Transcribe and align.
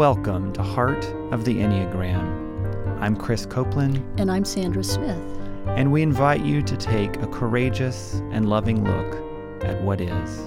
Welcome 0.00 0.54
to 0.54 0.62
Heart 0.62 1.04
of 1.30 1.44
the 1.44 1.58
Enneagram. 1.58 3.02
I'm 3.02 3.14
Chris 3.14 3.44
Copeland. 3.44 4.02
And 4.18 4.30
I'm 4.30 4.46
Sandra 4.46 4.82
Smith. 4.82 5.22
And 5.66 5.92
we 5.92 6.00
invite 6.00 6.40
you 6.40 6.62
to 6.62 6.74
take 6.74 7.16
a 7.16 7.26
courageous 7.26 8.14
and 8.30 8.48
loving 8.48 8.82
look 8.82 9.62
at 9.62 9.78
what 9.82 10.00
is. 10.00 10.38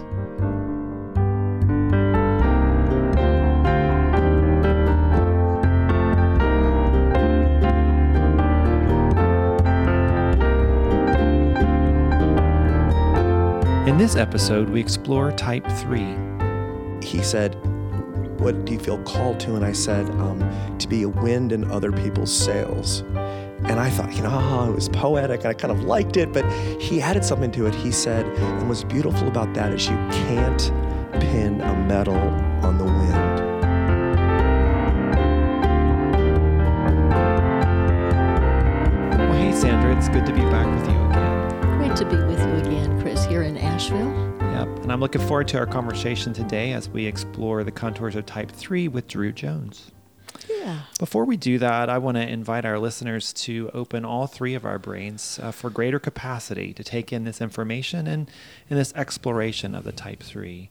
In 13.88 14.00
this 14.00 14.16
episode, 14.16 14.68
we 14.70 14.80
explore 14.80 15.32
Type 15.32 15.68
3. 15.68 16.18
He 17.04 17.22
said, 17.22 17.63
what 18.44 18.66
do 18.66 18.74
you 18.74 18.80
feel 18.80 19.02
called 19.04 19.40
to? 19.40 19.56
And 19.56 19.64
I 19.64 19.72
said, 19.72 20.10
um, 20.10 20.78
to 20.78 20.88
be 20.90 21.04
a 21.04 21.10
wind 21.10 21.54
in 21.54 21.72
other 21.72 21.94
people's 21.94 22.36
sails. 22.38 23.00
And 23.66 23.80
I 23.80 23.90
thought, 23.90 24.14
you 24.14 24.22
know, 24.22 24.32
oh, 24.34 24.70
it 24.70 24.76
was 24.76 24.90
poetic 24.90 25.40
and 25.42 25.48
I 25.48 25.54
kind 25.54 25.72
of 25.72 25.86
liked 25.86 26.18
it, 26.18 26.34
but 26.34 26.44
he 26.82 27.02
added 27.02 27.24
something 27.24 27.52
to 27.54 27.68
it. 27.68 27.74
He 27.74 27.92
said, 27.92 28.26
and 28.26 28.68
what's 28.68 28.84
beautiful 28.84 29.30
about 29.30 29.54
that 29.54 29.72
is 29.72 29.88
you 29.88 29.96
can't 30.12 30.72
pin 31.22 31.62
a 31.62 31.74
medal 31.74 32.18
on 32.18 32.78
the 32.78 32.84
wind. 32.84 33.40
Well, 39.20 39.34
hey, 39.42 39.54
Sandra, 39.54 39.96
it's 39.96 40.10
good 40.10 40.26
to 40.26 40.34
be 40.34 40.42
back 40.42 40.68
with 40.68 40.90
you 40.90 41.02
again. 41.06 41.78
Great 41.78 41.96
to 41.96 42.06
be 42.06 42.18
with 42.18 42.40
you 42.40 42.56
again, 42.56 43.02
Chris, 43.02 43.24
here 43.24 43.44
in 43.44 43.56
Asheville. 43.56 44.33
Yep. 44.64 44.84
And 44.84 44.94
I'm 44.94 45.02
looking 45.02 45.20
forward 45.20 45.50
to 45.50 45.58
our 45.58 45.66
conversation 45.66 46.32
today 46.32 46.72
as 46.72 46.88
we 46.88 47.06
explore 47.06 47.66
the 47.66 47.72
contours 47.72 48.16
of 48.16 48.26
type 48.26 48.50
3 48.50 48.88
with 48.88 49.10
Drew 49.10 49.34
Jones. 49.34 49.92
Yeah. 50.50 50.84
Before 51.00 51.26
we 51.26 51.36
do 51.36 51.60
that, 51.60 51.90
I 51.90 51.98
want 51.98 52.16
to 52.16 52.26
invite 52.26 52.64
our 52.64 52.80
listeners 52.80 53.34
to 53.34 53.70
open 53.74 54.06
all 54.06 54.26
three 54.26 54.56
of 54.56 54.64
our 54.64 54.80
brains 54.80 55.38
uh, 55.44 55.52
for 55.52 55.70
greater 55.70 56.00
capacity 56.00 56.74
to 56.76 56.82
take 56.82 57.12
in 57.12 57.26
this 57.26 57.42
information 57.42 58.08
and 58.08 58.32
in 58.70 58.78
this 58.78 58.94
exploration 58.94 59.76
of 59.76 59.84
the 59.84 59.92
type 59.92 60.24
3. 60.24 60.70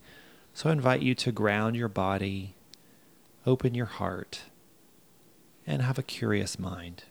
So 0.55 0.71
I 0.71 0.73
invite 0.73 1.03
you 1.03 1.15
to 1.17 1.31
ground 1.31 1.77
your 1.77 1.89
body, 1.89 2.55
open 3.45 3.75
your 3.75 3.85
heart, 3.85 4.45
and 5.67 5.83
have 5.83 5.99
a 5.99 6.03
curious 6.03 6.59
mind. 6.59 7.05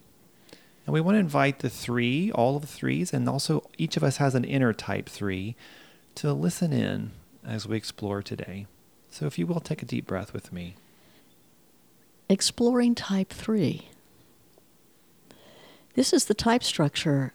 And 0.88 0.94
we 0.96 1.02
want 1.02 1.14
to 1.14 1.20
invite 1.20 1.60
the 1.60 1.70
three, 1.70 2.32
all 2.32 2.56
of 2.56 2.64
the 2.64 2.68
threes, 2.68 3.14
and 3.14 3.30
also 3.30 3.70
each 3.78 3.98
of 3.98 4.04
us 4.04 4.18
has 4.18 4.34
an 4.34 4.44
inner 4.44 4.74
type 4.74 5.08
3 5.08 5.56
to 6.16 6.34
listen 6.34 6.74
in 6.74 7.12
as 7.46 7.68
we 7.68 7.78
explore 7.78 8.22
today. 8.22 8.68
So, 9.10 9.26
if 9.26 9.38
you 9.38 9.46
will, 9.46 9.60
take 9.60 9.82
a 9.82 9.86
deep 9.86 10.08
breath 10.08 10.34
with 10.34 10.54
me. 10.54 10.76
Exploring 12.30 12.96
type 12.96 13.30
3. 13.30 13.90
This 15.96 16.14
is 16.14 16.26
the 16.26 16.34
type 16.34 16.64
structure 16.64 17.34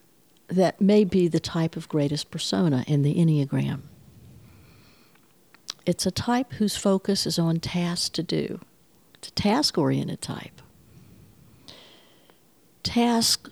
that 0.48 0.80
may 0.80 1.04
be 1.04 1.28
the 1.28 1.40
type 1.40 1.76
of 1.76 1.88
greatest 1.88 2.30
persona 2.30 2.84
in 2.86 3.02
the 3.02 3.14
Enneagram. 3.14 3.82
It's 5.84 6.06
a 6.06 6.10
type 6.10 6.54
whose 6.54 6.76
focus 6.76 7.26
is 7.26 7.38
on 7.38 7.60
tasks 7.60 8.08
to 8.10 8.22
do. 8.22 8.60
It's 9.14 9.28
a 9.28 9.32
task 9.32 9.76
oriented 9.76 10.20
type. 10.20 10.62
Tasks 12.82 13.50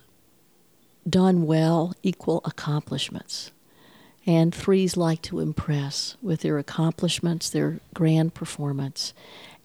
done 1.07 1.45
well 1.45 1.93
equal 2.01 2.41
accomplishments. 2.43 3.51
And 4.27 4.53
threes 4.53 4.97
like 4.97 5.21
to 5.23 5.39
impress 5.39 6.17
with 6.21 6.41
their 6.41 6.57
accomplishments, 6.57 7.49
their 7.49 7.79
grand 7.93 8.33
performance. 8.33 9.13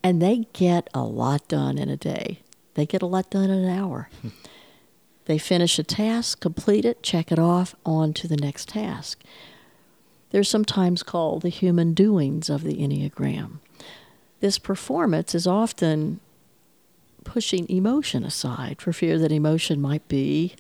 And 0.03 0.21
they 0.21 0.47
get 0.53 0.89
a 0.93 1.03
lot 1.03 1.49
done 1.49 1.79
in 1.79 1.89
a 1.89 1.97
day. 1.97 2.41
They 2.75 2.87
get 2.87 3.03
a 3.03 3.07
lot 3.07 3.31
done 3.31 3.51
in 3.51 3.65
an 3.65 3.79
hour. 3.79 4.11
they 5.25 5.39
finish 5.39 5.79
a 5.79 5.83
task, 5.83 6.41
complete 6.41 6.85
it, 6.85 7.03
check 7.03 7.33
it 7.33 7.39
off, 7.39 7.75
on 7.87 8.13
to 8.15 8.29
the 8.29 8.37
next 8.37 8.69
task. 8.69 9.23
They're 10.31 10.45
sometimes 10.45 11.03
called 11.03 11.43
the 11.43 11.49
human 11.49 11.95
doings 11.95 12.49
of 12.49 12.63
the 12.63 12.77
Enneagram. 12.77 13.59
This 14.41 14.59
performance 14.59 15.35
is 15.35 15.47
often 15.47 16.21
pushing 17.25 17.69
emotion 17.69 18.25
aside 18.25 18.81
for 18.81 18.93
fear 18.93 19.19
that 19.19 19.33
emotion 19.33 19.81
might 19.81 20.07
be 20.09 20.55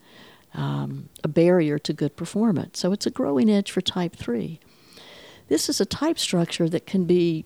um, 0.54 1.08
a 1.22 1.28
barrier 1.28 1.78
to 1.78 1.92
good 1.92 2.16
performance. 2.16 2.78
So 2.78 2.92
it's 2.92 3.06
a 3.06 3.10
growing 3.10 3.48
edge 3.48 3.70
for 3.70 3.80
type 3.80 4.16
3. 4.16 4.60
This 5.48 5.68
is 5.68 5.80
a 5.80 5.86
type 5.86 6.18
structure 6.18 6.68
that 6.68 6.86
can 6.86 7.04
be 7.04 7.44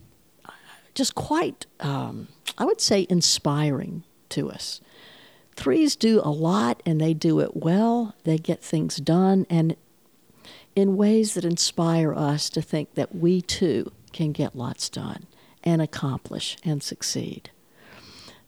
just 0.95 1.15
quite, 1.15 1.67
um, 1.81 2.29
I 2.57 2.65
would 2.65 2.81
say, 2.81 3.07
inspiring 3.09 4.05
to 4.31 4.51
us. 4.51 4.81
Threes 5.57 5.97
do 5.97 6.21
a 6.23 6.31
lot 6.31 6.83
and 6.85 7.01
they 7.01 7.15
do 7.15 7.41
it 7.41 7.57
well, 7.57 8.15
they 8.25 8.39
get 8.39 8.63
things 8.63 8.97
done, 8.97 9.47
and 9.49 9.77
in 10.75 10.97
ways 10.97 11.35
that 11.35 11.45
inspire 11.45 12.13
us 12.13 12.51
to 12.51 12.61
think 12.61 12.95
that 12.95 13.15
we 13.15 13.41
too 13.41 13.93
can 14.13 14.33
get 14.33 14.57
lots 14.57 14.89
done 14.89 15.27
and 15.63 15.81
accomplish 15.81 16.57
and 16.65 16.83
succeed. 16.83 17.51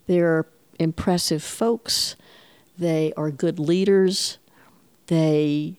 They're 0.06 0.46
impressive 0.78 1.42
folks, 1.42 2.16
they 2.76 3.12
are 3.16 3.30
good 3.30 3.58
leaders, 3.58 4.38
they 5.06 5.76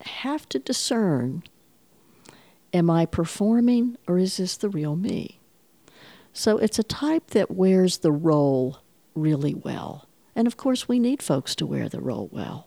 have 0.00 0.48
to 0.50 0.58
discern 0.58 1.42
am 2.72 2.90
I 2.90 3.06
performing 3.06 3.96
or 4.06 4.18
is 4.18 4.36
this 4.36 4.56
the 4.56 4.68
real 4.68 4.96
me? 4.96 5.40
So 6.32 6.58
it's 6.58 6.78
a 6.78 6.82
type 6.82 7.28
that 7.28 7.50
wears 7.50 7.98
the 7.98 8.10
role 8.10 8.78
really 9.14 9.54
well. 9.54 10.08
And 10.34 10.48
of 10.48 10.56
course, 10.56 10.88
we 10.88 10.98
need 10.98 11.22
folks 11.22 11.54
to 11.56 11.66
wear 11.66 11.88
the 11.88 12.00
role 12.00 12.28
well. 12.32 12.66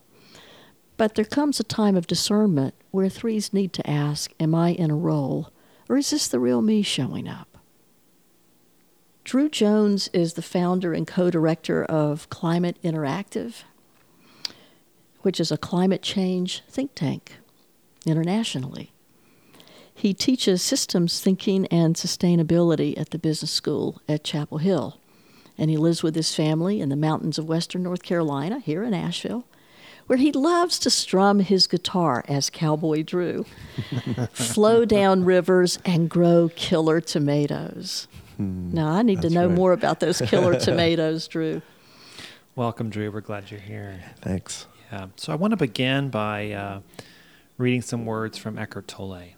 But 0.96 1.14
there 1.14 1.26
comes 1.26 1.60
a 1.60 1.64
time 1.64 1.94
of 1.94 2.06
discernment 2.06 2.74
where 2.90 3.10
threes 3.10 3.52
need 3.52 3.72
to 3.74 3.88
ask 3.88 4.32
Am 4.40 4.54
I 4.54 4.70
in 4.70 4.90
a 4.90 4.96
role 4.96 5.52
or 5.88 5.96
is 5.96 6.10
this 6.10 6.26
the 6.28 6.40
real 6.40 6.62
me 6.62 6.82
showing 6.82 7.28
up? 7.28 7.58
Drew 9.24 9.50
Jones 9.50 10.08
is 10.14 10.34
the 10.34 10.42
founder 10.42 10.94
and 10.94 11.06
co 11.06 11.30
director 11.30 11.84
of 11.84 12.30
Climate 12.30 12.78
Interactive, 12.82 13.64
which 15.22 15.40
is 15.40 15.50
a 15.50 15.58
climate 15.58 16.02
change 16.02 16.62
think 16.68 16.94
tank 16.94 17.36
internationally. 18.06 18.92
He 19.98 20.14
teaches 20.14 20.62
systems 20.62 21.20
thinking 21.20 21.66
and 21.66 21.96
sustainability 21.96 22.96
at 22.96 23.10
the 23.10 23.18
business 23.18 23.50
school 23.50 24.00
at 24.08 24.22
Chapel 24.22 24.58
Hill. 24.58 25.00
And 25.58 25.70
he 25.70 25.76
lives 25.76 26.04
with 26.04 26.14
his 26.14 26.36
family 26.36 26.80
in 26.80 26.88
the 26.88 26.94
mountains 26.94 27.36
of 27.36 27.48
western 27.48 27.82
North 27.82 28.04
Carolina, 28.04 28.60
here 28.60 28.84
in 28.84 28.94
Asheville, 28.94 29.44
where 30.06 30.18
he 30.18 30.30
loves 30.30 30.78
to 30.78 30.90
strum 30.90 31.40
his 31.40 31.66
guitar 31.66 32.24
as 32.28 32.48
Cowboy 32.48 33.02
Drew, 33.02 33.44
flow 34.32 34.84
down 34.84 35.24
rivers, 35.24 35.80
and 35.84 36.08
grow 36.08 36.48
killer 36.54 37.00
tomatoes. 37.00 38.06
Hmm, 38.36 38.72
now, 38.72 38.92
I 38.92 39.02
need 39.02 39.20
to 39.22 39.30
know 39.30 39.48
right. 39.48 39.56
more 39.56 39.72
about 39.72 39.98
those 39.98 40.20
killer 40.20 40.60
tomatoes, 40.60 41.26
Drew. 41.26 41.60
Welcome, 42.54 42.88
Drew. 42.88 43.10
We're 43.10 43.20
glad 43.20 43.50
you're 43.50 43.58
here. 43.58 44.00
Thanks. 44.20 44.66
Yeah. 44.90 45.08
So 45.16 45.32
I 45.32 45.36
want 45.36 45.52
to 45.52 45.56
begin 45.56 46.08
by 46.08 46.52
uh, 46.52 46.80
reading 47.58 47.82
some 47.82 48.06
words 48.06 48.38
from 48.38 48.58
Eckhart 48.58 48.88
Tolle. 48.88 49.34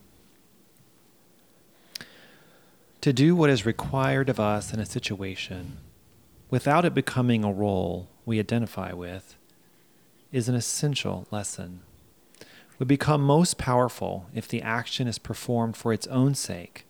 To 3.00 3.12
do 3.12 3.34
what 3.34 3.50
is 3.50 3.66
required 3.66 4.28
of 4.28 4.39
us 4.39 4.72
in 4.72 4.78
a 4.78 4.87
situation 4.87 5.78
without 6.50 6.84
it 6.84 6.94
becoming 6.94 7.43
a 7.43 7.53
role 7.53 8.09
we 8.25 8.39
identify 8.39 8.93
with 8.93 9.37
is 10.31 10.49
an 10.49 10.55
essential 10.55 11.27
lesson. 11.31 11.81
We 12.78 12.87
become 12.87 13.22
most 13.22 13.59
powerful 13.59 14.27
if 14.34 14.47
the 14.47 14.63
action 14.63 15.09
is 15.09 15.19
performed 15.19 15.77
for 15.77 15.92
its 15.92 16.07
own 16.09 16.34
sake 16.34 16.86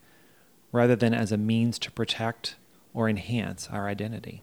rather 0.73 0.97
than 0.97 1.15
as 1.15 1.33
a 1.33 1.37
means 1.37 1.79
to 1.81 1.91
protect 1.91 2.57
or 2.93 3.09
enhance 3.09 3.69
our 3.73 3.89
identity. 3.89 4.43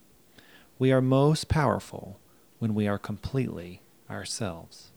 We 0.79 0.91
are 0.91 1.01
most 1.01 1.47
powerful 1.47 2.19
when 2.59 2.73
we 2.73 2.87
are 2.87 2.97
completely 2.97 3.81
ourselves. 4.09 4.91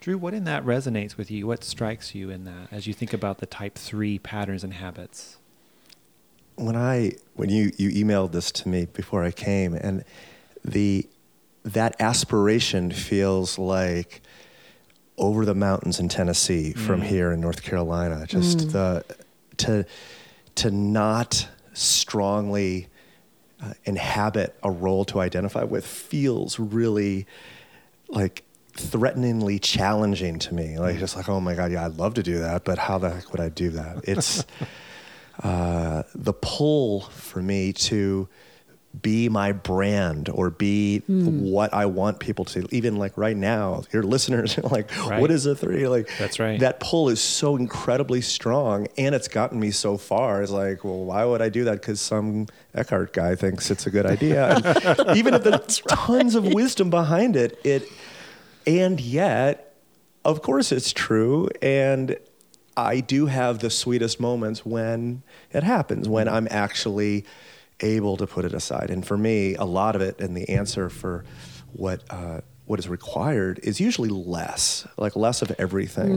Drew, 0.00 0.16
what 0.16 0.34
in 0.34 0.44
that 0.44 0.64
resonates 0.64 1.16
with 1.16 1.30
you? 1.30 1.46
What 1.46 1.64
strikes 1.64 2.14
you 2.14 2.30
in 2.30 2.44
that 2.44 2.68
as 2.70 2.86
you 2.86 2.94
think 2.94 3.12
about 3.12 3.38
the 3.38 3.46
type 3.46 3.74
three 3.74 4.18
patterns 4.18 4.62
and 4.62 4.74
habits? 4.74 5.38
When 6.54 6.76
I 6.76 7.12
when 7.34 7.50
you, 7.50 7.72
you 7.76 7.90
emailed 8.04 8.32
this 8.32 8.50
to 8.52 8.68
me 8.68 8.86
before 8.86 9.24
I 9.24 9.30
came 9.30 9.74
and 9.74 10.04
the 10.64 11.06
that 11.64 11.96
aspiration 12.00 12.90
feels 12.90 13.58
like 13.58 14.22
over 15.16 15.44
the 15.44 15.54
mountains 15.54 15.98
in 15.98 16.08
Tennessee 16.08 16.72
mm. 16.74 16.78
from 16.78 17.02
here 17.02 17.32
in 17.32 17.40
North 17.40 17.62
Carolina. 17.62 18.24
Just 18.26 18.58
mm. 18.58 18.72
the 18.72 19.04
to 19.58 19.84
to 20.56 20.70
not 20.70 21.48
strongly 21.72 22.88
uh, 23.62 23.74
inhabit 23.84 24.56
a 24.62 24.70
role 24.70 25.04
to 25.06 25.20
identify 25.20 25.64
with 25.64 25.86
feels 25.86 26.58
really 26.58 27.26
like 28.08 28.44
threateningly 28.72 29.58
challenging 29.58 30.38
to 30.38 30.54
me. 30.54 30.78
Like 30.78 30.98
just 30.98 31.16
like, 31.16 31.28
oh 31.28 31.40
my 31.40 31.54
god, 31.54 31.72
yeah, 31.72 31.84
I'd 31.84 31.98
love 31.98 32.14
to 32.14 32.22
do 32.22 32.38
that, 32.38 32.64
but 32.64 32.78
how 32.78 32.98
the 32.98 33.10
heck 33.10 33.32
would 33.32 33.40
I 33.40 33.48
do 33.48 33.70
that? 33.70 34.00
It's 34.04 34.44
uh, 35.42 36.04
the 36.14 36.32
pull 36.32 37.00
for 37.00 37.42
me 37.42 37.72
to 37.74 38.28
be 39.02 39.28
my 39.28 39.52
brand 39.52 40.28
or 40.28 40.50
be 40.50 41.00
hmm. 41.00 41.42
what 41.42 41.72
I 41.74 41.86
want 41.86 42.20
people 42.20 42.44
to 42.46 42.66
even 42.70 42.96
like 42.96 43.16
right 43.16 43.36
now 43.36 43.82
your 43.92 44.02
listeners 44.02 44.58
are 44.58 44.62
like 44.62 44.88
Right. 45.08 45.20
what 45.20 45.30
is 45.30 45.46
a 45.46 45.54
three? 45.54 45.86
Like 45.86 46.08
That's 46.18 46.38
right. 46.38 46.58
that 46.60 46.80
pull 46.80 47.08
is 47.08 47.20
so 47.20 47.56
incredibly 47.56 48.20
strong 48.20 48.88
and 48.96 49.14
it's 49.14 49.28
gotten 49.28 49.60
me 49.60 49.70
so 49.70 49.96
far. 49.96 50.42
It's 50.42 50.52
like 50.52 50.84
well 50.84 51.04
why 51.04 51.24
would 51.24 51.42
I 51.42 51.48
do 51.48 51.64
that? 51.64 51.80
Because 51.80 52.00
some 52.00 52.46
Eckhart 52.74 53.12
guy 53.12 53.34
thinks 53.34 53.70
it's 53.70 53.86
a 53.86 53.90
good 53.90 54.06
idea. 54.16 54.56
Even 55.14 55.34
if 55.34 55.44
there's 55.44 55.82
tons 55.88 56.34
of 56.34 56.52
wisdom 56.52 56.90
behind 56.90 57.36
it 57.36 57.60
it 57.64 57.88
and 58.66 59.00
yet 59.00 59.74
of 60.24 60.42
course 60.42 60.72
it's 60.72 60.92
true 60.92 61.48
and 61.62 62.16
I 62.78 63.00
do 63.00 63.26
have 63.26 63.58
the 63.58 63.70
sweetest 63.70 64.20
moments 64.20 64.64
when 64.64 65.24
it 65.52 65.64
happens, 65.64 66.08
when 66.08 66.28
hmm. 66.28 66.34
I'm 66.34 66.48
actually 66.48 67.24
able 67.80 68.16
to 68.16 68.26
put 68.26 68.44
it 68.44 68.52
aside. 68.52 68.90
And 68.90 69.06
for 69.06 69.16
me, 69.16 69.54
a 69.54 69.64
lot 69.64 69.94
of 69.96 70.02
it 70.02 70.20
and 70.20 70.36
the 70.36 70.48
answer 70.48 70.88
for 70.90 71.24
what 71.72 72.02
uh, 72.10 72.40
what 72.66 72.78
is 72.78 72.88
required 72.88 73.60
is 73.62 73.80
usually 73.80 74.10
less, 74.10 74.86
like 74.96 75.16
less 75.16 75.40
of 75.42 75.50
everything. 75.58 76.12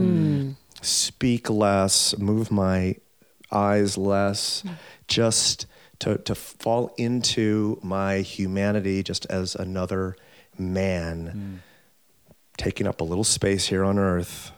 Speak 0.82 1.48
less, 1.48 2.16
move 2.18 2.50
my 2.50 2.96
eyes 3.50 3.96
less, 3.96 4.62
just 5.08 5.66
to, 6.00 6.18
to 6.18 6.34
fall 6.34 6.92
into 6.98 7.78
my 7.82 8.18
humanity 8.18 9.02
just 9.02 9.24
as 9.26 9.54
another 9.54 10.16
man 10.58 11.62
taking 12.56 12.86
up 12.86 13.00
a 13.00 13.04
little 13.04 13.24
space 13.24 13.68
here 13.68 13.84
on 13.84 13.98
earth 13.98 14.52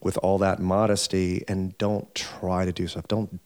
with 0.00 0.16
all 0.18 0.38
that 0.38 0.60
modesty 0.60 1.44
and 1.48 1.76
don't 1.78 2.14
try 2.14 2.64
to 2.64 2.72
do 2.72 2.86
stuff 2.86 3.06
don't 3.08 3.40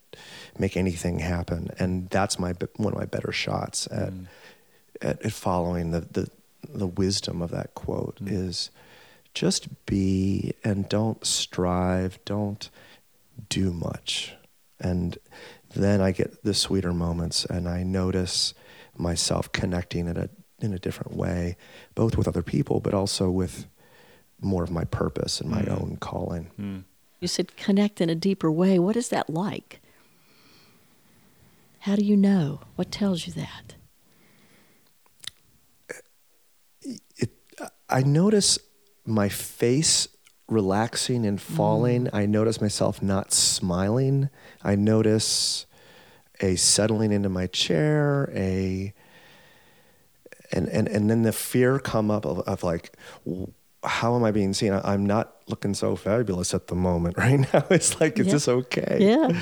make 0.58 0.76
anything 0.76 1.18
happen. 1.18 1.70
And 1.78 2.08
that's 2.10 2.38
my 2.38 2.54
one 2.76 2.92
of 2.92 2.98
my 2.98 3.06
better 3.06 3.32
shots 3.32 3.86
at 3.90 4.12
mm. 4.12 4.26
at, 5.00 5.22
at 5.22 5.32
following 5.32 5.90
the, 5.90 6.00
the 6.00 6.30
the 6.68 6.86
wisdom 6.86 7.42
of 7.42 7.50
that 7.50 7.74
quote 7.74 8.18
mm. 8.22 8.30
is 8.30 8.70
just 9.34 9.68
be 9.86 10.54
and 10.64 10.88
don't 10.88 11.24
strive 11.24 12.18
don't 12.24 12.70
do 13.48 13.72
much. 13.72 14.34
And 14.80 15.18
then 15.74 16.00
i 16.00 16.10
get 16.10 16.42
the 16.42 16.54
sweeter 16.54 16.92
moments 16.92 17.44
and 17.44 17.68
i 17.68 17.82
notice 17.82 18.54
myself 18.96 19.52
connecting 19.52 20.06
in 20.06 20.16
a 20.16 20.28
in 20.58 20.72
a 20.72 20.78
different 20.78 21.14
way 21.14 21.56
both 21.94 22.16
with 22.16 22.26
other 22.26 22.42
people 22.42 22.80
but 22.80 22.94
also 22.94 23.30
with 23.30 23.66
more 24.40 24.62
of 24.62 24.70
my 24.70 24.84
purpose 24.84 25.40
and 25.40 25.50
my 25.50 25.62
mm. 25.62 25.70
own 25.70 25.96
calling. 26.00 26.84
You 27.20 27.28
said 27.28 27.56
connect 27.56 28.00
in 28.00 28.10
a 28.10 28.14
deeper 28.14 28.50
way. 28.50 28.78
What 28.78 28.96
is 28.96 29.08
that 29.08 29.30
like? 29.30 29.80
How 31.86 31.94
do 31.94 32.04
you 32.04 32.16
know? 32.16 32.62
What 32.74 32.90
tells 32.90 33.28
you 33.28 33.32
that? 33.34 33.76
it, 37.16 37.30
I 37.88 38.02
notice 38.02 38.58
my 39.04 39.28
face 39.28 40.08
relaxing 40.48 41.24
and 41.24 41.40
falling. 41.40 42.08
I 42.12 42.26
notice 42.26 42.60
myself 42.60 43.02
not 43.02 43.32
smiling. 43.32 44.30
I 44.64 44.74
notice 44.74 45.66
a 46.40 46.56
settling 46.56 47.12
into 47.12 47.28
my 47.28 47.46
chair, 47.46 48.32
a 48.34 48.92
and 50.50 50.68
and 50.68 50.88
and 50.88 51.08
then 51.08 51.22
the 51.22 51.32
fear 51.32 51.78
come 51.78 52.10
up 52.10 52.26
of, 52.26 52.40
of 52.40 52.64
like 52.64 52.96
how 53.84 54.16
am 54.16 54.24
I 54.24 54.32
being 54.32 54.52
seen? 54.54 54.72
I, 54.72 54.92
I'm 54.92 55.06
not 55.06 55.36
looking 55.46 55.72
so 55.72 55.94
fabulous 55.94 56.52
at 56.52 56.66
the 56.66 56.74
moment 56.74 57.16
right 57.18 57.38
now. 57.52 57.64
It's 57.70 58.00
like, 58.00 58.18
is 58.18 58.26
Yeah. 58.26 58.32
this 58.32 58.48
okay? 58.48 58.98
Yeah. 59.00 59.40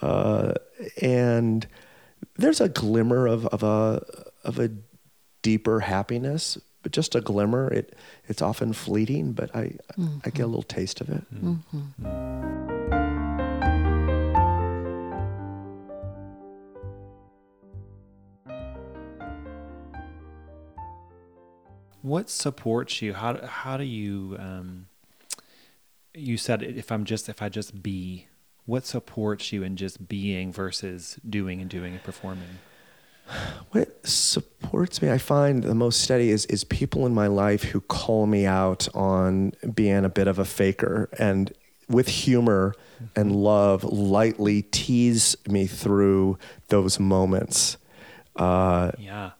uh, 0.00 0.54
and 1.00 1.66
there's 2.36 2.60
a 2.60 2.68
glimmer 2.68 3.26
of, 3.26 3.46
of 3.46 3.62
a 3.62 4.04
of 4.44 4.58
a 4.58 4.70
deeper 5.42 5.80
happiness, 5.80 6.58
but 6.82 6.92
just 6.92 7.14
a 7.14 7.20
glimmer. 7.20 7.68
It 7.72 7.94
it's 8.28 8.42
often 8.42 8.72
fleeting, 8.72 9.32
but 9.32 9.54
I 9.54 9.76
I 10.24 10.30
get 10.30 10.42
a 10.44 10.46
little 10.46 10.62
taste 10.62 11.00
of 11.00 11.08
it. 11.10 11.24
What 22.02 22.28
supports 22.28 23.00
you? 23.00 23.14
How 23.14 23.46
how 23.46 23.76
do 23.78 23.84
you 23.84 24.36
um 24.38 24.86
you 26.14 26.36
said 26.36 26.62
if 26.62 26.92
I'm 26.92 27.04
just 27.04 27.28
if 27.28 27.40
I 27.42 27.48
just 27.48 27.82
be, 27.82 28.28
what 28.66 28.86
supports 28.86 29.52
you 29.52 29.62
in 29.62 29.76
just 29.76 30.08
being 30.08 30.52
versus 30.52 31.18
doing 31.28 31.60
and 31.60 31.70
doing 31.70 31.94
and 31.94 32.02
performing? 32.02 32.58
What 33.70 34.06
supports 34.06 35.00
me, 35.00 35.10
I 35.10 35.16
find 35.18 35.62
the 35.62 35.74
most 35.74 36.02
steady 36.02 36.30
is 36.30 36.44
is 36.46 36.62
people 36.64 37.06
in 37.06 37.14
my 37.14 37.26
life 37.26 37.62
who 37.62 37.80
call 37.80 38.26
me 38.26 38.44
out 38.44 38.86
on 38.94 39.52
being 39.74 40.04
a 40.04 40.10
bit 40.10 40.28
of 40.28 40.38
a 40.38 40.44
faker 40.44 41.08
and 41.18 41.50
with 41.88 42.08
humor 42.08 42.74
and 43.16 43.34
love 43.34 43.82
lightly 43.84 44.62
tease 44.62 45.36
me 45.48 45.66
through 45.66 46.38
those 46.68 47.00
moments. 47.00 47.76
Uh, 48.36 48.92
Yeah. 48.98 49.30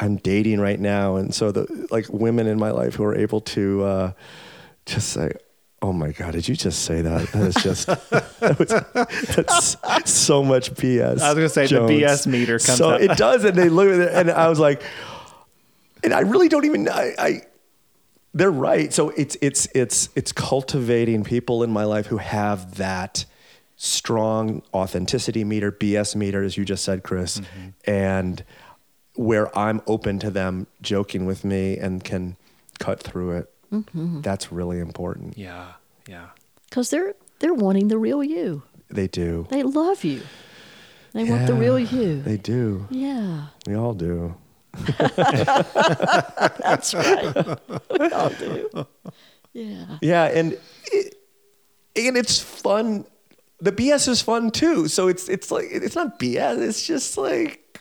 I'm 0.00 0.16
dating 0.16 0.58
right 0.58 0.80
now, 0.80 1.16
and 1.16 1.32
so 1.32 1.52
the 1.52 1.86
like 1.90 2.06
women 2.08 2.46
in 2.48 2.58
my 2.58 2.70
life 2.72 2.94
who 2.94 3.04
are 3.04 3.14
able 3.14 3.40
to 3.40 3.84
uh, 3.84 4.12
just 4.84 5.10
say, 5.10 5.32
"Oh 5.82 5.92
my 5.92 6.12
God, 6.12 6.32
did 6.32 6.48
you 6.48 6.54
just 6.56 6.84
say 6.84 7.02
that? 7.02 7.28
That 7.32 7.42
is 7.42 7.54
just 7.56 7.86
that 8.40 8.58
was, 8.58 9.76
that's 9.82 10.10
so 10.10 10.42
much 10.42 10.72
BS." 10.74 11.20
I 11.20 11.28
was 11.28 11.34
gonna 11.34 11.48
say, 11.48 11.66
the 11.66 11.80
BS 11.80 12.26
meter 12.26 12.58
comes 12.58 12.78
So 12.78 12.90
up. 12.90 13.00
it 13.00 13.16
does, 13.18 13.44
and 13.44 13.56
they 13.56 13.68
look 13.68 13.88
at 13.88 13.98
it, 13.98 14.12
and 14.12 14.30
I 14.30 14.48
was 14.48 14.58
like, 14.58 14.82
and 16.02 16.14
I 16.14 16.20
really 16.20 16.48
don't 16.48 16.64
even 16.64 16.88
I. 16.88 17.12
I 17.18 17.40
they're 18.34 18.50
right. 18.50 18.92
So 18.92 19.10
it's 19.10 19.36
it's 19.42 19.68
it's 19.74 20.08
it's 20.14 20.32
cultivating 20.32 21.22
people 21.22 21.62
in 21.62 21.70
my 21.70 21.84
life 21.84 22.06
who 22.06 22.16
have 22.16 22.76
that 22.76 23.26
strong 23.76 24.62
authenticity 24.72 25.44
meter, 25.44 25.72
BS 25.72 26.14
meter, 26.14 26.42
as 26.42 26.56
you 26.56 26.64
just 26.64 26.84
said, 26.84 27.02
Chris, 27.02 27.40
mm-hmm. 27.40 27.68
and 27.84 28.44
where 29.16 29.56
I'm 29.58 29.82
open 29.86 30.18
to 30.20 30.30
them 30.30 30.66
joking 30.80 31.26
with 31.26 31.44
me 31.44 31.76
and 31.76 32.02
can 32.02 32.36
cut 32.78 33.02
through 33.02 33.32
it. 33.32 33.52
Mm-hmm. 33.72 34.20
That's 34.20 34.52
really 34.52 34.78
important. 34.78 35.38
Yeah. 35.38 35.72
Yeah. 36.06 36.26
Because 36.68 36.90
they're 36.90 37.14
they're 37.38 37.54
wanting 37.54 37.88
the 37.88 37.98
real 37.98 38.22
you. 38.22 38.62
They 38.88 39.08
do. 39.08 39.46
They 39.50 39.62
love 39.62 40.04
you. 40.04 40.20
They 41.12 41.24
want 41.24 41.46
the 41.46 41.54
real 41.54 41.78
you. 41.78 42.22
They 42.22 42.36
do. 42.38 42.86
yeah, 42.90 43.48
We 43.66 43.74
all 43.74 43.92
do. 43.94 44.34
that's 44.96 46.94
right. 46.94 47.58
we 47.90 48.08
all 48.10 48.30
do. 48.30 48.86
Yeah. 49.52 49.98
Yeah, 50.00 50.24
and 50.24 50.58
it, 50.90 51.14
and 51.94 52.16
it's 52.16 52.38
fun. 52.38 53.04
The 53.60 53.72
BS 53.72 54.08
is 54.08 54.22
fun 54.22 54.50
too. 54.50 54.88
So 54.88 55.08
it's 55.08 55.28
it's 55.28 55.50
like 55.50 55.66
it's 55.70 55.94
not 55.94 56.18
BS. 56.18 56.58
It's 56.66 56.86
just 56.86 57.18
like 57.18 57.78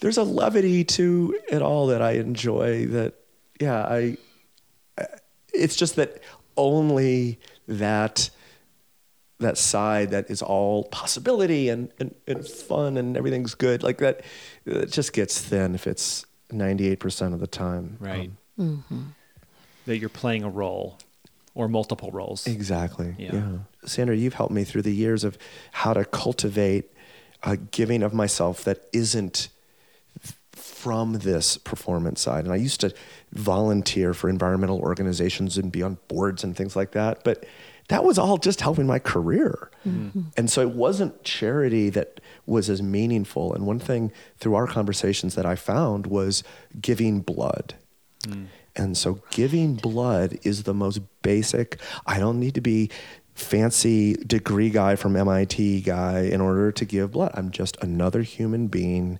there's 0.00 0.18
a 0.18 0.24
levity 0.24 0.82
to 0.84 1.38
it 1.48 1.62
all 1.62 1.86
that 1.88 2.02
I 2.02 2.12
enjoy. 2.12 2.86
That 2.86 3.14
yeah, 3.60 3.84
I. 3.84 4.16
It's 5.54 5.76
just 5.76 5.96
that 5.96 6.20
only 6.56 7.38
that 7.68 8.30
that 9.40 9.58
side 9.58 10.10
that 10.10 10.30
is 10.30 10.40
all 10.42 10.84
possibility 10.84 11.68
and, 11.68 11.90
and, 11.98 12.14
and 12.26 12.46
fun 12.46 12.96
and 12.96 13.16
everything's 13.16 13.54
good 13.54 13.82
like 13.82 13.98
that 13.98 14.22
it 14.64 14.90
just 14.92 15.12
gets 15.12 15.40
thin 15.40 15.74
if 15.74 15.86
it's 15.88 16.24
98% 16.52 17.34
of 17.34 17.40
the 17.40 17.46
time 17.48 17.96
Right. 18.00 18.30
Um, 18.58 19.14
That 19.86 19.98
you're 19.98 20.08
playing 20.08 20.44
a 20.44 20.48
role 20.48 20.98
or 21.54 21.68
multiple 21.68 22.10
roles. 22.12 22.46
Exactly. 22.46 23.14
Yeah. 23.18 23.34
Yeah. 23.34 23.52
Sandra, 23.84 24.16
you've 24.16 24.34
helped 24.34 24.52
me 24.52 24.64
through 24.64 24.82
the 24.82 24.94
years 24.94 25.24
of 25.24 25.36
how 25.72 25.92
to 25.92 26.04
cultivate 26.04 26.90
a 27.42 27.56
giving 27.56 28.02
of 28.02 28.14
myself 28.14 28.64
that 28.64 28.86
isn't 28.92 29.48
f- 29.48 29.53
from 30.84 31.14
this 31.14 31.56
performance 31.56 32.20
side. 32.20 32.44
And 32.44 32.52
I 32.52 32.56
used 32.56 32.82
to 32.82 32.92
volunteer 33.32 34.12
for 34.12 34.28
environmental 34.28 34.80
organizations 34.80 35.56
and 35.56 35.72
be 35.72 35.82
on 35.82 35.96
boards 36.08 36.44
and 36.44 36.54
things 36.54 36.76
like 36.76 36.90
that. 36.90 37.24
But 37.24 37.46
that 37.88 38.04
was 38.04 38.18
all 38.18 38.36
just 38.36 38.60
helping 38.60 38.86
my 38.86 38.98
career. 38.98 39.70
Mm-hmm. 39.88 40.20
And 40.36 40.50
so 40.50 40.60
it 40.60 40.72
wasn't 40.72 41.24
charity 41.24 41.88
that 41.88 42.20
was 42.44 42.68
as 42.68 42.82
meaningful. 42.82 43.54
And 43.54 43.64
one 43.64 43.78
thing 43.78 44.12
through 44.36 44.56
our 44.56 44.66
conversations 44.66 45.36
that 45.36 45.46
I 45.46 45.54
found 45.54 46.06
was 46.06 46.44
giving 46.78 47.20
blood. 47.20 47.76
Mm. 48.26 48.48
And 48.76 48.94
so 48.94 49.20
giving 49.30 49.76
blood 49.76 50.38
is 50.42 50.64
the 50.64 50.74
most 50.74 51.00
basic. 51.22 51.80
I 52.06 52.18
don't 52.18 52.38
need 52.38 52.56
to 52.56 52.60
be 52.60 52.90
fancy 53.34 54.16
degree 54.16 54.68
guy 54.68 54.96
from 54.96 55.16
MIT 55.16 55.80
guy 55.80 56.20
in 56.20 56.42
order 56.42 56.70
to 56.72 56.84
give 56.84 57.12
blood. 57.12 57.30
I'm 57.32 57.50
just 57.50 57.82
another 57.82 58.20
human 58.20 58.66
being 58.66 59.18